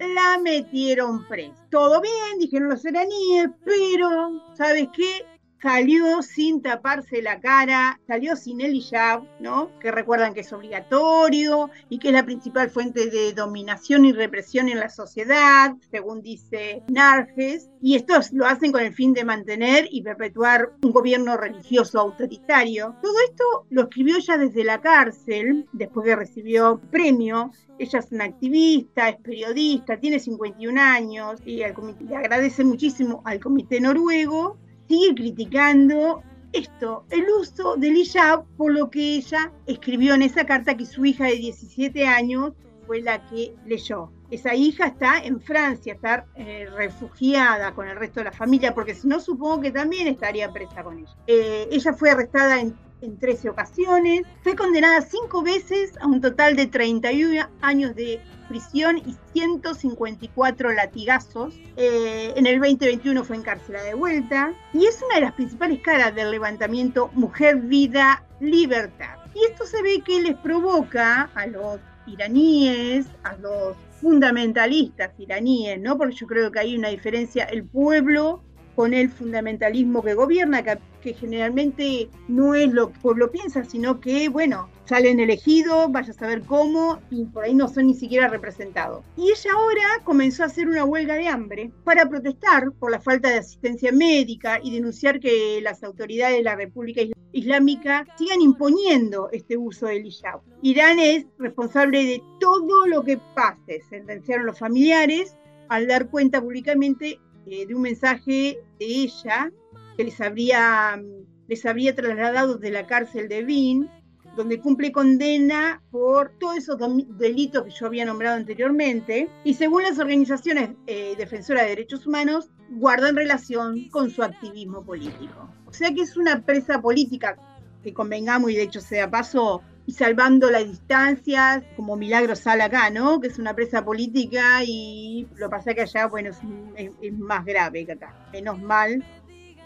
[0.00, 1.64] La metieron presa.
[1.70, 5.24] Todo bien, dijeron los iraníes, pero, ¿sabes qué?
[5.64, 9.70] Salió sin taparse la cara, salió sin el hijab, ¿no?
[9.80, 14.68] Que recuerdan que es obligatorio y que es la principal fuente de dominación y represión
[14.68, 19.88] en la sociedad, según dice Narges, y estos lo hacen con el fin de mantener
[19.90, 22.96] y perpetuar un gobierno religioso autoritario.
[23.00, 27.52] Todo esto lo escribió ella desde la cárcel, después que recibió premio.
[27.78, 33.40] Ella es una activista, es periodista, tiene 51 años y comité, le agradece muchísimo al
[33.40, 40.22] comité noruego sigue criticando esto, el uso del hijab, por lo que ella escribió en
[40.22, 42.52] esa carta que su hija de 17 años
[42.86, 44.10] fue la que leyó.
[44.30, 48.94] Esa hija está en Francia, está eh, refugiada con el resto de la familia, porque
[48.94, 51.16] si no, supongo que también estaría presa con ella.
[51.26, 56.56] Eh, ella fue arrestada en, en 13 ocasiones, fue condenada cinco veces a un total
[56.56, 61.54] de 31 años de prisión y 154 latigazos.
[61.76, 66.14] Eh, en el 2021 fue encarcelada de vuelta y es una de las principales caras
[66.14, 69.18] del levantamiento Mujer, Vida, Libertad.
[69.34, 75.96] Y esto se ve que les provoca a los iraníes, a los fundamentalistas iraníes, ¿no?
[75.96, 78.42] Porque yo creo que hay una diferencia, el pueblo
[78.74, 84.00] con el fundamentalismo que gobierna, que, generalmente no es lo que el pueblo piensa, sino
[84.00, 88.28] que, bueno, salen elegidos, vaya a saber cómo, y por ahí no son ni siquiera
[88.28, 89.04] representados.
[89.16, 93.28] Y ella ahora comenzó a hacer una huelga de hambre para protestar por la falta
[93.28, 97.02] de asistencia médica y denunciar que las autoridades de la República
[97.32, 100.40] Islámica sigan imponiendo este uso del hijab.
[100.62, 105.36] Irán es responsable de todo lo que pase, sentenciaron los familiares
[105.68, 109.50] al dar cuenta públicamente eh, de un mensaje de ella
[109.96, 111.00] que les habría,
[111.48, 113.88] les habría trasladado de la cárcel de Vin,
[114.36, 116.78] donde cumple condena por todos esos
[117.18, 122.50] delitos que yo había nombrado anteriormente, y según las organizaciones eh, defensoras de derechos humanos,
[122.70, 125.48] guardan relación con su activismo político.
[125.66, 127.36] O sea que es una presa política,
[127.82, 132.90] que convengamos, y de hecho sea paso, y salvando las distancias, como Milagro Sala acá,
[132.90, 133.20] ¿no?
[133.20, 136.30] Que es una presa política y lo pasa que allá, bueno,
[136.76, 138.14] es, más grave que acá.
[138.32, 139.04] Menos mal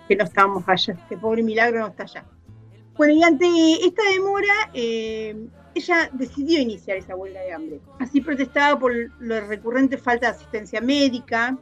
[0.09, 2.25] que no estamos allá, que pobre Milagro no está allá.
[2.97, 3.47] Bueno, y ante
[3.85, 5.37] esta demora, eh,
[5.75, 7.81] ella decidió iniciar esa huelga de hambre.
[8.01, 11.57] Así protestaba por la recurrente falta de asistencia médica,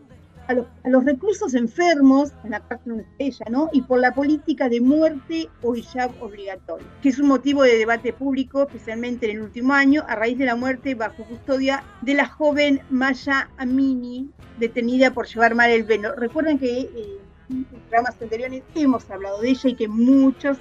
[0.48, 3.68] a los, reclusos enfermos, en la parte donde ella, ¿no?
[3.72, 8.12] Y por la política de muerte o hijab obligatorio, que es un motivo de debate
[8.12, 12.26] público, especialmente en el último año, a raíz de la muerte bajo custodia de la
[12.26, 16.14] joven Maya Amini, detenida por llevar mal el velo.
[16.14, 17.20] Recuerden que eh,
[17.50, 20.58] en programas anteriores hemos hablado de ella y que muchos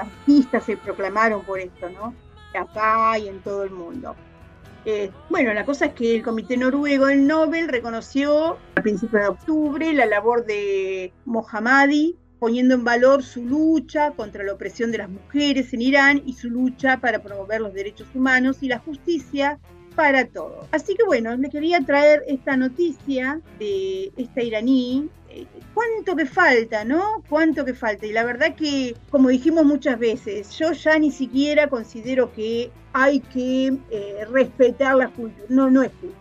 [0.00, 2.14] artistas se proclamaron por esto, ¿no?
[2.58, 4.16] Acá y en todo el mundo.
[4.90, 9.28] Eh, bueno, la cosa es que el Comité Noruego del Nobel reconoció a principios de
[9.28, 15.10] octubre la labor de Mohammadi, poniendo en valor su lucha contra la opresión de las
[15.10, 19.58] mujeres en Irán y su lucha para promover los derechos humanos y la justicia
[19.94, 20.66] para todos.
[20.70, 25.10] Así que bueno, le quería traer esta noticia de esta iraní
[25.78, 27.22] cuánto que falta, ¿no?
[27.28, 28.04] Cuánto que falta.
[28.04, 33.20] Y la verdad que, como dijimos muchas veces, yo ya ni siquiera considero que hay
[33.20, 35.46] que eh, respetar la cultura.
[35.48, 36.18] No, no es cultura.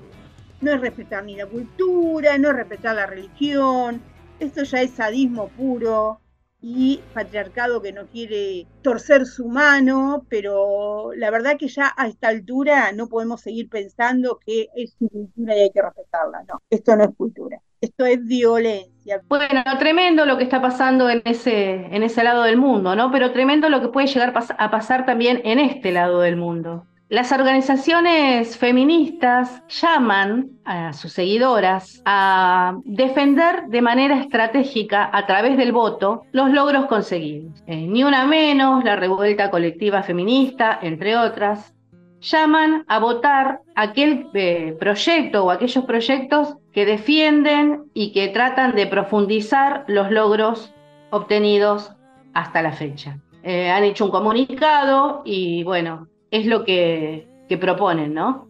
[0.62, 3.99] No es respetar ni la cultura, no es respetar la religión.
[4.39, 6.20] Esto ya es sadismo puro
[6.62, 12.28] y patriarcado que no quiere torcer su mano, pero la verdad que ya a esta
[12.28, 17.03] altura no podemos seguir pensando que es cultura y hay que respetarla, no, esto no
[17.05, 19.21] es cultura, esto es violencia.
[19.28, 23.11] Bueno, tremendo lo que está pasando en ese, en ese lado del mundo, ¿no?
[23.11, 26.86] Pero tremendo lo que puede llegar a pasar también en este lado del mundo.
[27.09, 35.71] Las organizaciones feministas llaman a sus seguidoras a defender de manera estratégica a través del
[35.71, 37.63] voto los logros conseguidos.
[37.65, 41.73] Eh, ni una menos, la revuelta colectiva feminista, entre otras,
[42.19, 48.86] llaman a votar aquel eh, proyecto o aquellos proyectos que defienden y que tratan de
[48.86, 50.75] profundizar los logros
[51.09, 51.91] obtenidos
[52.36, 53.17] hasta la fecha.
[53.41, 57.28] Eh, han hecho un comunicado y bueno, es lo que,
[57.59, 58.47] proponen, ¿no?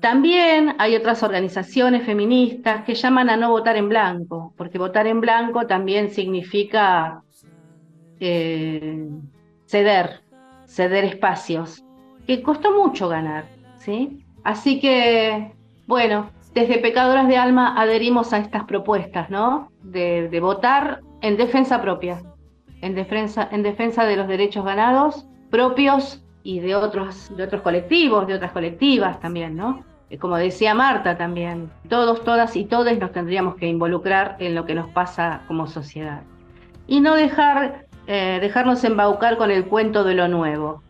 [0.00, 5.20] También hay otras organizaciones feministas que llaman a no votar en blanco, porque votar en
[5.20, 7.22] blanco también significa
[8.18, 9.10] eh,
[9.66, 10.22] ceder,
[10.64, 11.84] ceder espacios,
[12.26, 13.44] que costó mucho ganar,
[13.76, 14.24] ¿sí?
[14.42, 15.52] Así que,
[15.86, 19.70] bueno, desde Pecadoras de Alma adherimos a estas propuestas, ¿no?
[19.82, 22.22] De, votar en defensa propia,
[22.82, 28.26] en defensa, en defensa de los derechos ganados propios y de otros, de otros colectivos,
[28.26, 29.84] de otras colectivas también, ¿no?
[30.10, 34.66] Eh, como decía Marta también, todos, todas y todos nos tendríamos que involucrar en lo
[34.66, 36.22] que nos pasa como sociedad.
[36.86, 40.82] Y no dejar, eh, dejarnos embaucar con el cuento de lo nuevo,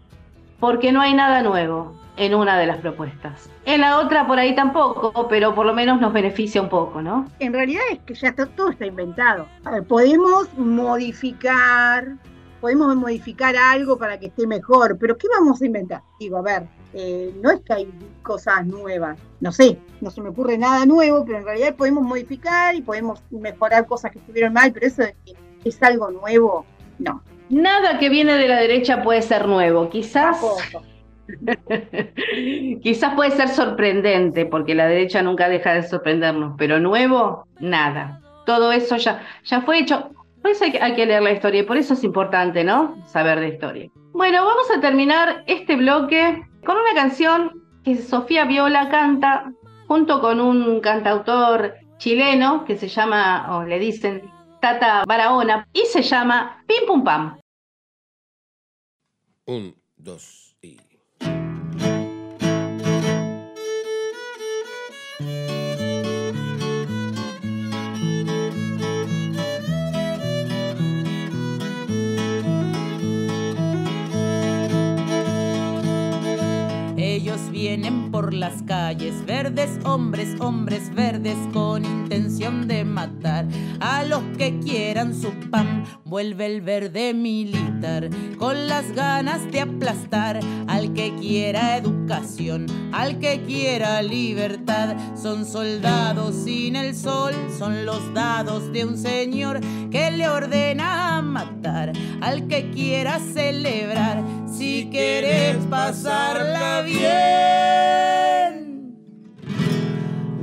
[0.59, 3.49] porque no hay nada nuevo en una de las propuestas.
[3.65, 7.27] En la otra por ahí tampoco, pero por lo menos nos beneficia un poco, ¿no?
[7.39, 9.47] En realidad es que ya está, todo está inventado.
[9.89, 12.17] podemos modificar,
[12.61, 16.03] podemos modificar algo para que esté mejor, pero ¿qué vamos a inventar?
[16.19, 16.63] Digo, a ver,
[16.95, 17.89] eh, no es que hay
[18.23, 22.75] cosas nuevas, no sé, no se me ocurre nada nuevo, pero en realidad podemos modificar
[22.75, 25.03] y podemos mejorar cosas que estuvieron mal, pero eso
[25.65, 26.67] es, algo nuevo,
[26.99, 27.23] no.
[27.49, 30.39] Nada que viene de la derecha puede ser nuevo, quizás.
[32.83, 38.21] quizás puede ser sorprendente, porque la derecha nunca deja de sorprendernos, pero nuevo, nada.
[38.47, 40.11] Todo eso ya, ya fue hecho.
[40.43, 42.97] Por eso hay que, leer la historia y por eso es importante, ¿no?
[43.07, 43.91] Saber de historia.
[44.13, 49.53] Bueno, vamos a terminar este bloque con una canción que Sofía Viola canta
[49.87, 54.23] junto con un cantautor chileno que se llama, o le dicen,
[54.61, 57.39] Tata Barahona, y se llama Pim Pum Pam.
[59.47, 60.42] Un, dos.
[77.63, 83.47] Vienen por las calles, verdes hombres, hombres verdes con intención de matar
[83.79, 85.85] a los que quieran su pan.
[86.05, 93.43] Vuelve el verde militar con las ganas de aplastar al que quiera educación, al que
[93.43, 94.97] quiera libertad.
[95.15, 99.61] Son soldados sin el sol, son los dados de un señor
[99.93, 104.42] que le ordena matar al que quiera celebrar.
[104.57, 107.03] Si quieres pasarla bien,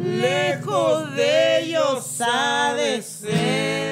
[0.01, 3.88] lejos de ellos ha de ser.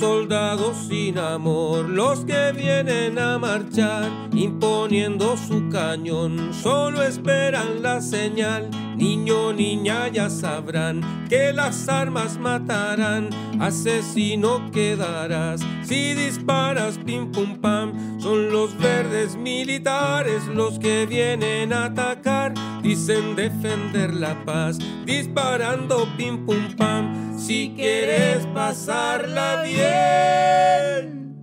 [0.00, 8.70] Soldados sin amor los que vienen a marchar, imponiendo su cañón, solo esperan la señal.
[8.96, 13.28] Niño, niña, ya sabrán que las armas matarán,
[13.60, 15.60] asesino quedarás.
[15.82, 23.36] Si disparas, pim pum pam, son los verdes militares los que vienen a atacar, dicen
[23.36, 27.29] defender la paz, disparando pim pum pam.
[27.46, 31.34] Si quieres pasarla bien,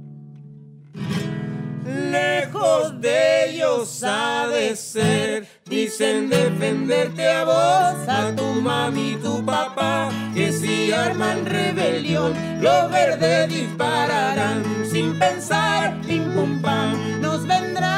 [1.84, 5.48] lejos de ellos ha de ser.
[5.66, 12.92] Dicen defenderte a vos, a tu mami y tu papá, que si arman rebelión, los
[12.92, 17.97] verdes dispararán sin pensar, pim pum pam, nos vendrán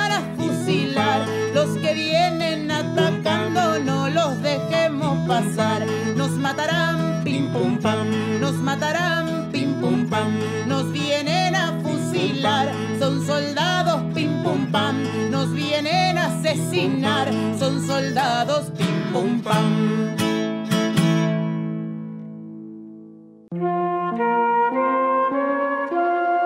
[3.19, 5.85] atacando no los dejemos pasar.
[6.15, 8.07] Nos matarán, pim pum pam,
[8.39, 10.39] nos matarán, pim pum pam.
[10.67, 14.95] Nos vienen a fusilar, son soldados, pim pum pam.
[15.31, 20.15] Nos vienen a asesinar, son soldados, pim pum pam.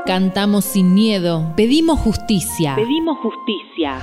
[0.06, 2.76] Cantamos sin miedo, pedimos justicia.
[2.76, 4.00] Pedimos justicia.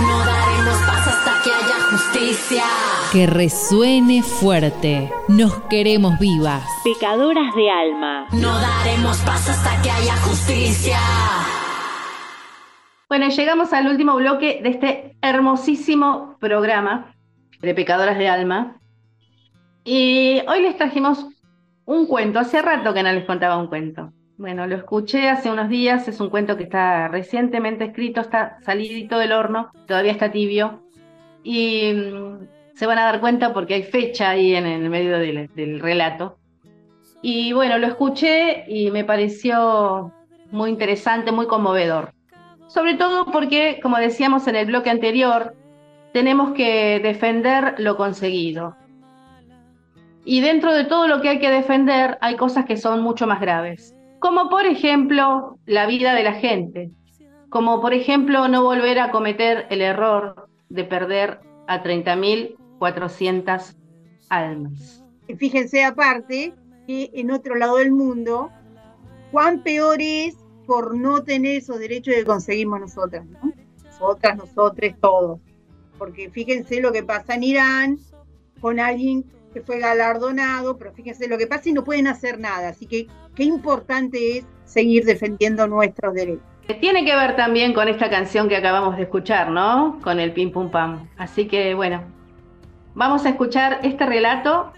[0.00, 2.64] No daremos paz hasta que haya justicia.
[3.12, 5.10] Que resuene fuerte.
[5.26, 6.62] Nos queremos vivas.
[6.84, 8.26] Pecadoras de alma.
[8.32, 10.98] No daremos paz hasta que haya justicia.
[13.08, 17.14] Bueno, llegamos al último bloque de este hermosísimo programa
[17.62, 18.76] de Pecadoras de Alma.
[19.82, 21.24] Y hoy les trajimos
[21.86, 22.38] un cuento.
[22.38, 24.12] Hace rato que no les contaba un cuento.
[24.38, 29.18] Bueno, lo escuché hace unos días, es un cuento que está recientemente escrito, está salidito
[29.18, 30.82] del horno, todavía está tibio.
[31.42, 35.48] Y mm, se van a dar cuenta porque hay fecha ahí en el medio del,
[35.54, 36.36] del relato.
[37.22, 40.12] Y bueno, lo escuché y me pareció
[40.50, 42.12] muy interesante, muy conmovedor.
[42.66, 45.54] Sobre todo porque, como decíamos en el bloque anterior,
[46.12, 48.76] tenemos que defender lo conseguido.
[50.26, 53.40] Y dentro de todo lo que hay que defender hay cosas que son mucho más
[53.40, 53.95] graves.
[54.26, 56.90] Como por ejemplo la vida de la gente.
[57.48, 63.76] Como por ejemplo no volver a cometer el error de perder a 30.400
[64.28, 65.04] almas.
[65.38, 66.52] Fíjense aparte
[66.88, 68.50] que en otro lado del mundo,
[69.30, 70.34] cuán peor es
[70.66, 73.52] por no tener esos derechos que conseguimos nosotras, ¿no?
[73.84, 75.38] Nosotras, nosotros, todos.
[75.98, 77.98] Porque fíjense lo que pasa en Irán
[78.60, 79.24] con alguien
[79.54, 82.70] que fue galardonado, pero fíjense lo que pasa y no pueden hacer nada.
[82.70, 83.06] Así que
[83.36, 86.42] qué importante es seguir defendiendo nuestros derechos.
[86.80, 90.00] Tiene que ver también con esta canción que acabamos de escuchar, ¿no?
[90.02, 91.08] Con el pim pum pam.
[91.16, 92.02] Así que bueno,
[92.94, 94.72] vamos a escuchar este relato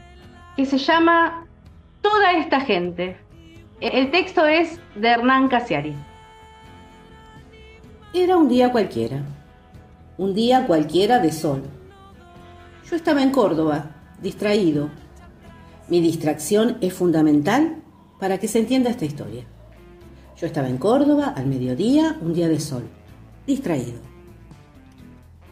[0.54, 1.46] que se llama
[2.02, 3.16] Toda esta gente.
[3.80, 5.94] El texto es de Hernán Casiari.
[8.12, 9.22] Era un día cualquiera,
[10.18, 11.62] un día cualquiera de sol.
[12.90, 13.90] Yo estaba en Córdoba,
[14.20, 14.90] distraído.
[15.88, 17.82] Mi distracción es fundamental
[18.18, 19.44] para que se entienda esta historia.
[20.36, 22.84] Yo estaba en Córdoba al mediodía, un día de sol,
[23.46, 23.98] distraído.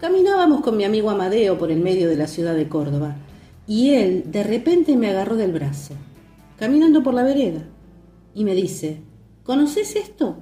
[0.01, 3.17] Caminábamos con mi amigo Amadeo por el medio de la ciudad de Córdoba
[3.67, 5.95] y él de repente me agarró del brazo,
[6.59, 7.65] caminando por la vereda,
[8.35, 9.01] y me dice,
[9.43, 10.37] ¿conoces esto?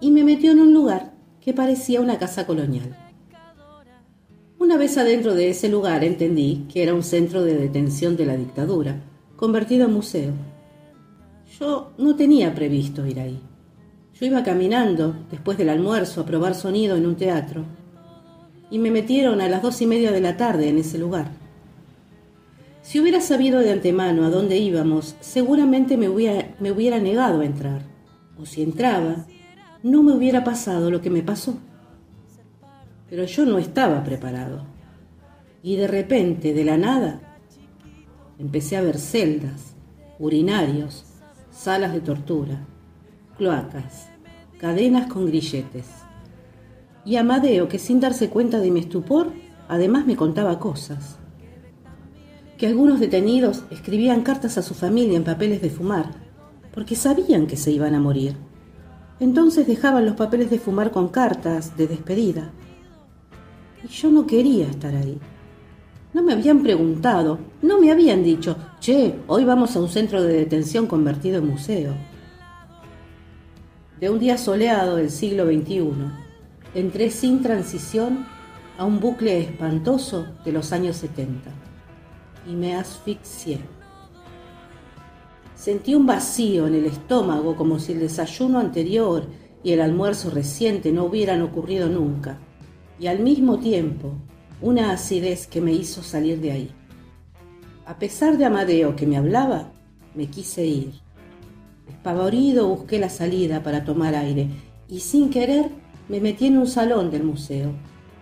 [0.00, 2.96] Y me metió en un lugar que parecía una casa colonial.
[4.58, 8.36] Una vez adentro de ese lugar entendí que era un centro de detención de la
[8.36, 9.00] dictadura,
[9.36, 10.32] convertido en museo.
[11.58, 13.40] Yo no tenía previsto ir ahí.
[14.14, 17.64] Yo iba caminando después del almuerzo a probar sonido en un teatro
[18.70, 21.30] y me metieron a las dos y media de la tarde en ese lugar.
[22.80, 27.44] Si hubiera sabido de antemano a dónde íbamos, seguramente me hubiera, me hubiera negado a
[27.44, 27.82] entrar.
[28.38, 29.26] O si entraba,
[29.82, 31.58] no me hubiera pasado lo que me pasó.
[33.10, 34.64] Pero yo no estaba preparado.
[35.62, 37.20] Y de repente, de la nada,
[38.38, 39.74] empecé a ver celdas,
[40.18, 41.11] urinarios,
[41.52, 42.66] salas de tortura,
[43.36, 44.08] cloacas,
[44.58, 45.86] cadenas con grilletes.
[47.04, 49.32] Y Amadeo, que sin darse cuenta de mi estupor,
[49.68, 51.18] además me contaba cosas.
[52.56, 56.10] Que algunos detenidos escribían cartas a su familia en papeles de fumar,
[56.74, 58.34] porque sabían que se iban a morir.
[59.20, 62.50] Entonces dejaban los papeles de fumar con cartas de despedida.
[63.84, 65.20] Y yo no quería estar ahí.
[66.14, 70.34] No me habían preguntado, no me habían dicho, che, hoy vamos a un centro de
[70.34, 71.94] detención convertido en museo.
[73.98, 75.92] De un día soleado del siglo XXI,
[76.74, 78.26] entré sin transición
[78.76, 81.50] a un bucle espantoso de los años 70
[82.46, 83.60] y me asfixié.
[85.54, 89.24] Sentí un vacío en el estómago como si el desayuno anterior
[89.62, 92.38] y el almuerzo reciente no hubieran ocurrido nunca,
[92.98, 94.12] y al mismo tiempo
[94.62, 96.70] una acidez que me hizo salir de ahí.
[97.84, 99.72] A pesar de Amadeo que me hablaba,
[100.14, 100.92] me quise ir.
[101.88, 104.48] Espavorido busqué la salida para tomar aire
[104.88, 105.68] y sin querer
[106.08, 107.72] me metí en un salón del museo,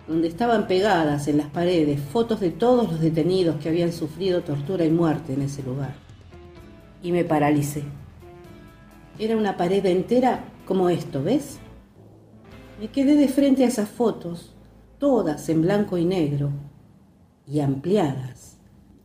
[0.07, 4.83] donde estaban pegadas en las paredes fotos de todos los detenidos que habían sufrido tortura
[4.83, 5.93] y muerte en ese lugar.
[7.03, 7.83] Y me paralicé.
[9.19, 11.59] Era una pared entera como esto, ¿ves?
[12.79, 14.55] Me quedé de frente a esas fotos
[15.01, 16.51] todas en blanco y negro
[17.47, 18.59] y ampliadas.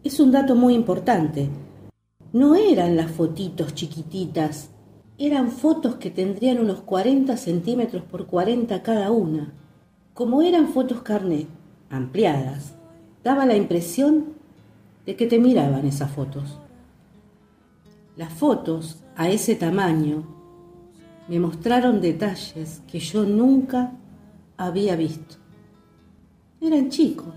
[0.05, 1.49] Es un dato muy importante.
[2.35, 4.69] No eran las fotitos chiquititas,
[5.17, 9.55] eran fotos que tendrían unos 40 centímetros por 40 cada una.
[10.13, 11.49] Como eran fotos carnet,
[11.89, 12.75] ampliadas,
[13.25, 14.35] daba la impresión
[15.07, 16.59] de que te miraban esas fotos.
[18.17, 20.27] Las fotos, a ese tamaño,
[21.27, 23.93] me mostraron detalles que yo nunca
[24.59, 25.46] había visto.
[26.67, 27.35] Eran chicos,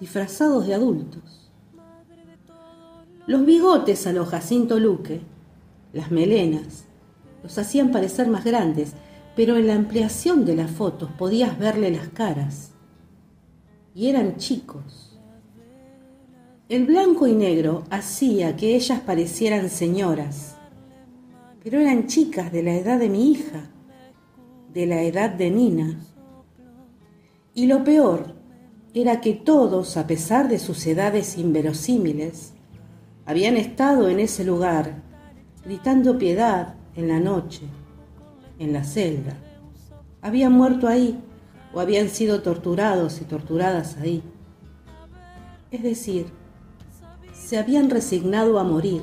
[0.00, 1.48] disfrazados de adultos.
[3.28, 5.20] Los bigotes a los Jacinto Luque,
[5.92, 6.86] las melenas,
[7.44, 8.94] los hacían parecer más grandes,
[9.36, 12.72] pero en la ampliación de las fotos podías verle las caras.
[13.94, 15.20] Y eran chicos.
[16.68, 20.56] El blanco y negro hacía que ellas parecieran señoras,
[21.62, 23.70] pero eran chicas de la edad de mi hija,
[24.74, 26.00] de la edad de Nina.
[27.54, 28.34] Y lo peor
[28.94, 32.54] era que todos, a pesar de sus edades inverosímiles,
[33.26, 35.02] habían estado en ese lugar,
[35.64, 37.62] gritando piedad en la noche,
[38.58, 39.36] en la celda.
[40.22, 41.18] Habían muerto ahí
[41.74, 44.22] o habían sido torturados y torturadas ahí.
[45.70, 46.26] Es decir,
[47.32, 49.02] se habían resignado a morir,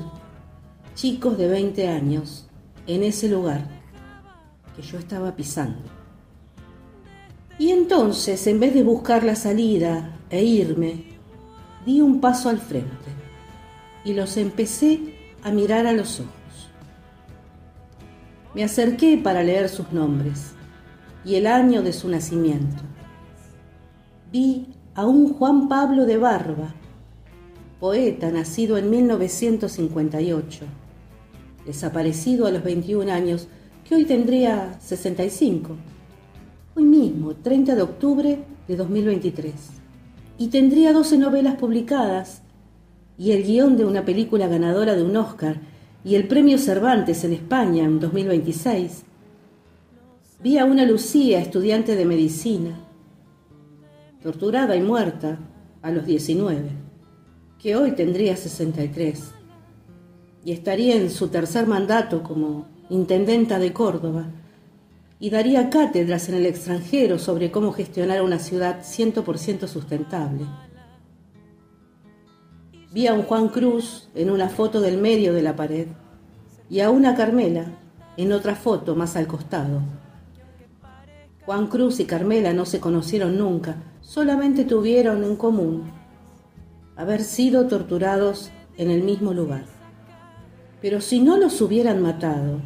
[0.94, 2.48] chicos de 20 años,
[2.86, 3.64] en ese lugar
[4.74, 5.99] que yo estaba pisando.
[7.60, 11.04] Y entonces, en vez de buscar la salida e irme,
[11.84, 12.88] di un paso al frente
[14.02, 14.98] y los empecé
[15.42, 16.30] a mirar a los ojos.
[18.54, 20.52] Me acerqué para leer sus nombres
[21.22, 22.82] y el año de su nacimiento.
[24.32, 26.74] Vi a un Juan Pablo de Barba,
[27.78, 30.64] poeta nacido en 1958,
[31.66, 33.48] desaparecido a los 21 años,
[33.84, 35.76] que hoy tendría 65
[36.80, 39.52] hoy mismo, 30 de octubre de 2023.
[40.38, 42.42] Y tendría 12 novelas publicadas
[43.18, 45.60] y el guion de una película ganadora de un Oscar
[46.04, 49.02] y el premio Cervantes en España en 2026.
[50.42, 52.80] Vi a una Lucía, estudiante de medicina,
[54.22, 55.38] torturada y muerta
[55.82, 56.70] a los 19,
[57.58, 59.32] que hoy tendría 63
[60.46, 64.28] y estaría en su tercer mandato como intendenta de Córdoba
[65.20, 70.46] y daría cátedras en el extranjero sobre cómo gestionar una ciudad 100% sustentable.
[72.92, 75.88] Vi a un Juan Cruz en una foto del medio de la pared
[76.70, 77.66] y a una Carmela
[78.16, 79.82] en otra foto más al costado.
[81.44, 85.92] Juan Cruz y Carmela no se conocieron nunca, solamente tuvieron en común
[86.96, 89.64] haber sido torturados en el mismo lugar.
[90.80, 92.60] Pero si no los hubieran matado,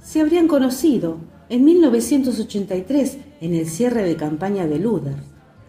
[0.00, 1.18] se habrían conocido
[1.48, 5.16] en 1983, en el cierre de campaña de Luder,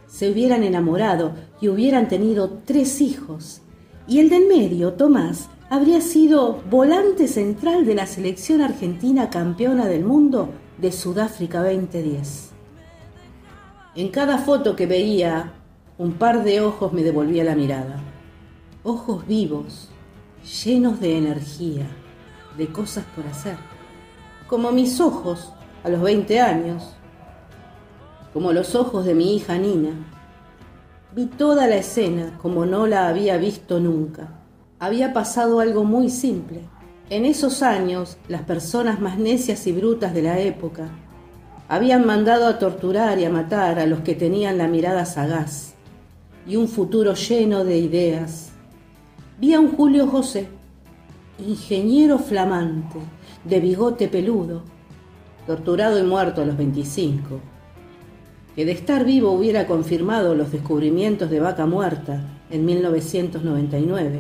[0.08, 3.62] se hubieran enamorado y hubieran tenido tres hijos.
[4.08, 10.06] Y el del medio, Tomás, habría sido volante central de la selección argentina campeona del
[10.06, 12.52] mundo de Sudáfrica 2010.
[13.96, 15.54] En cada foto que veía,
[15.98, 18.02] un par de ojos me devolvía la mirada.
[18.84, 19.90] Ojos vivos,
[20.64, 21.88] llenos de energía,
[22.58, 23.58] de cosas por hacer.
[24.48, 25.52] Como mis ojos
[25.86, 26.96] a los 20 años,
[28.34, 29.92] como los ojos de mi hija Nina,
[31.14, 34.28] Vi toda la escena como no la había visto nunca.
[34.80, 36.62] Había pasado algo muy simple.
[37.10, 40.90] En esos años, las personas más necias y brutas de la época
[41.70, 45.76] habían mandado a torturar y a matar a los que tenían la mirada sagaz
[46.48, 48.50] y un futuro lleno de ideas.
[49.40, 50.48] Vi a un Julio José,
[51.38, 53.00] ingeniero flamante,
[53.44, 54.75] de bigote peludo,
[55.46, 57.40] torturado y muerto a los 25,
[58.56, 64.20] que de estar vivo hubiera confirmado los descubrimientos de vaca muerta en 1999,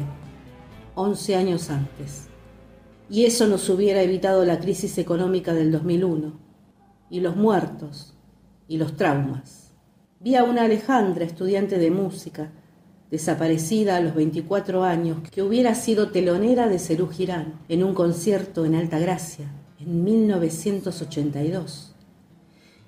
[0.94, 2.28] 11 años antes.
[3.10, 6.34] Y eso nos hubiera evitado la crisis económica del 2001,
[7.10, 8.16] y los muertos,
[8.68, 9.72] y los traumas.
[10.20, 12.52] Vi a una Alejandra, estudiante de música,
[13.10, 18.66] desaparecida a los 24 años, que hubiera sido telonera de Cerú Girán en un concierto
[18.66, 19.48] en Alta Gracia
[19.86, 21.94] en 1982.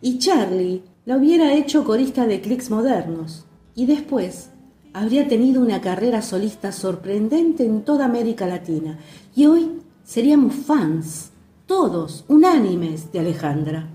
[0.02, 3.46] Y Charlie la hubiera hecho corista de clics modernos
[3.76, 4.50] y después
[4.94, 8.98] habría tenido una carrera solista sorprendente en toda América Latina
[9.36, 9.72] y hoy
[10.04, 11.32] seríamos fans,
[11.66, 13.90] todos, unánimes de Alejandra.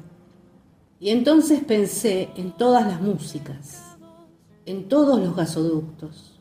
[1.01, 3.97] Y entonces pensé en todas las músicas,
[4.67, 6.39] en todos los gasoductos,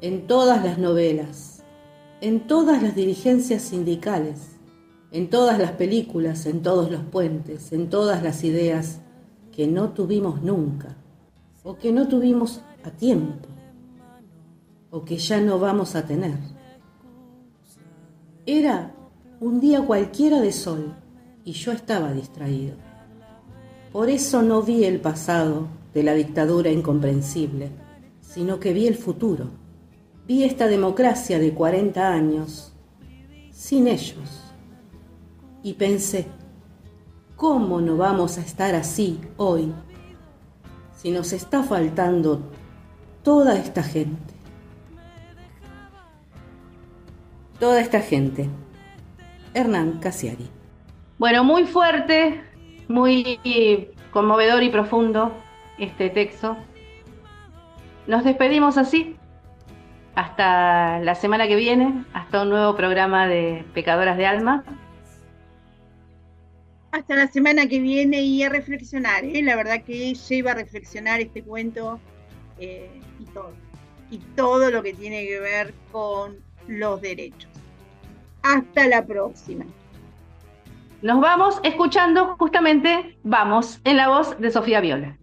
[0.00, 1.64] en todas las novelas,
[2.20, 4.55] en todas las dirigencias sindicales,
[5.12, 9.00] en todas las películas, en todos los puentes, en todas las ideas
[9.52, 10.96] que no tuvimos nunca,
[11.62, 13.48] o que no tuvimos a tiempo,
[14.90, 16.36] o que ya no vamos a tener.
[18.44, 18.94] Era
[19.40, 20.94] un día cualquiera de sol
[21.44, 22.74] y yo estaba distraído.
[23.92, 27.70] Por eso no vi el pasado de la dictadura incomprensible,
[28.20, 29.46] sino que vi el futuro.
[30.26, 32.72] Vi esta democracia de 40 años
[33.50, 34.45] sin ellos
[35.66, 36.28] y pensé,
[37.34, 39.74] ¿cómo no vamos a estar así hoy
[40.94, 42.52] si nos está faltando
[43.24, 44.32] toda esta gente?
[47.58, 48.48] Toda esta gente.
[49.54, 50.48] Hernán Casiari.
[51.18, 52.44] Bueno, muy fuerte,
[52.86, 53.40] muy
[54.12, 55.32] conmovedor y profundo
[55.78, 56.56] este texto.
[58.06, 59.16] Nos despedimos así.
[60.14, 64.64] Hasta la semana que viene, hasta un nuevo programa de Pecadoras de Alma
[66.96, 69.24] hasta la semana que viene y a reflexionar.
[69.24, 69.42] ¿eh?
[69.42, 72.00] La verdad que lleva a reflexionar este cuento
[72.58, 72.90] eh,
[73.20, 73.52] y todo.
[74.10, 76.36] Y todo lo que tiene que ver con
[76.68, 77.50] los derechos.
[78.42, 79.64] Hasta la próxima.
[81.02, 85.18] Nos vamos escuchando justamente Vamos en la voz de Sofía Viola.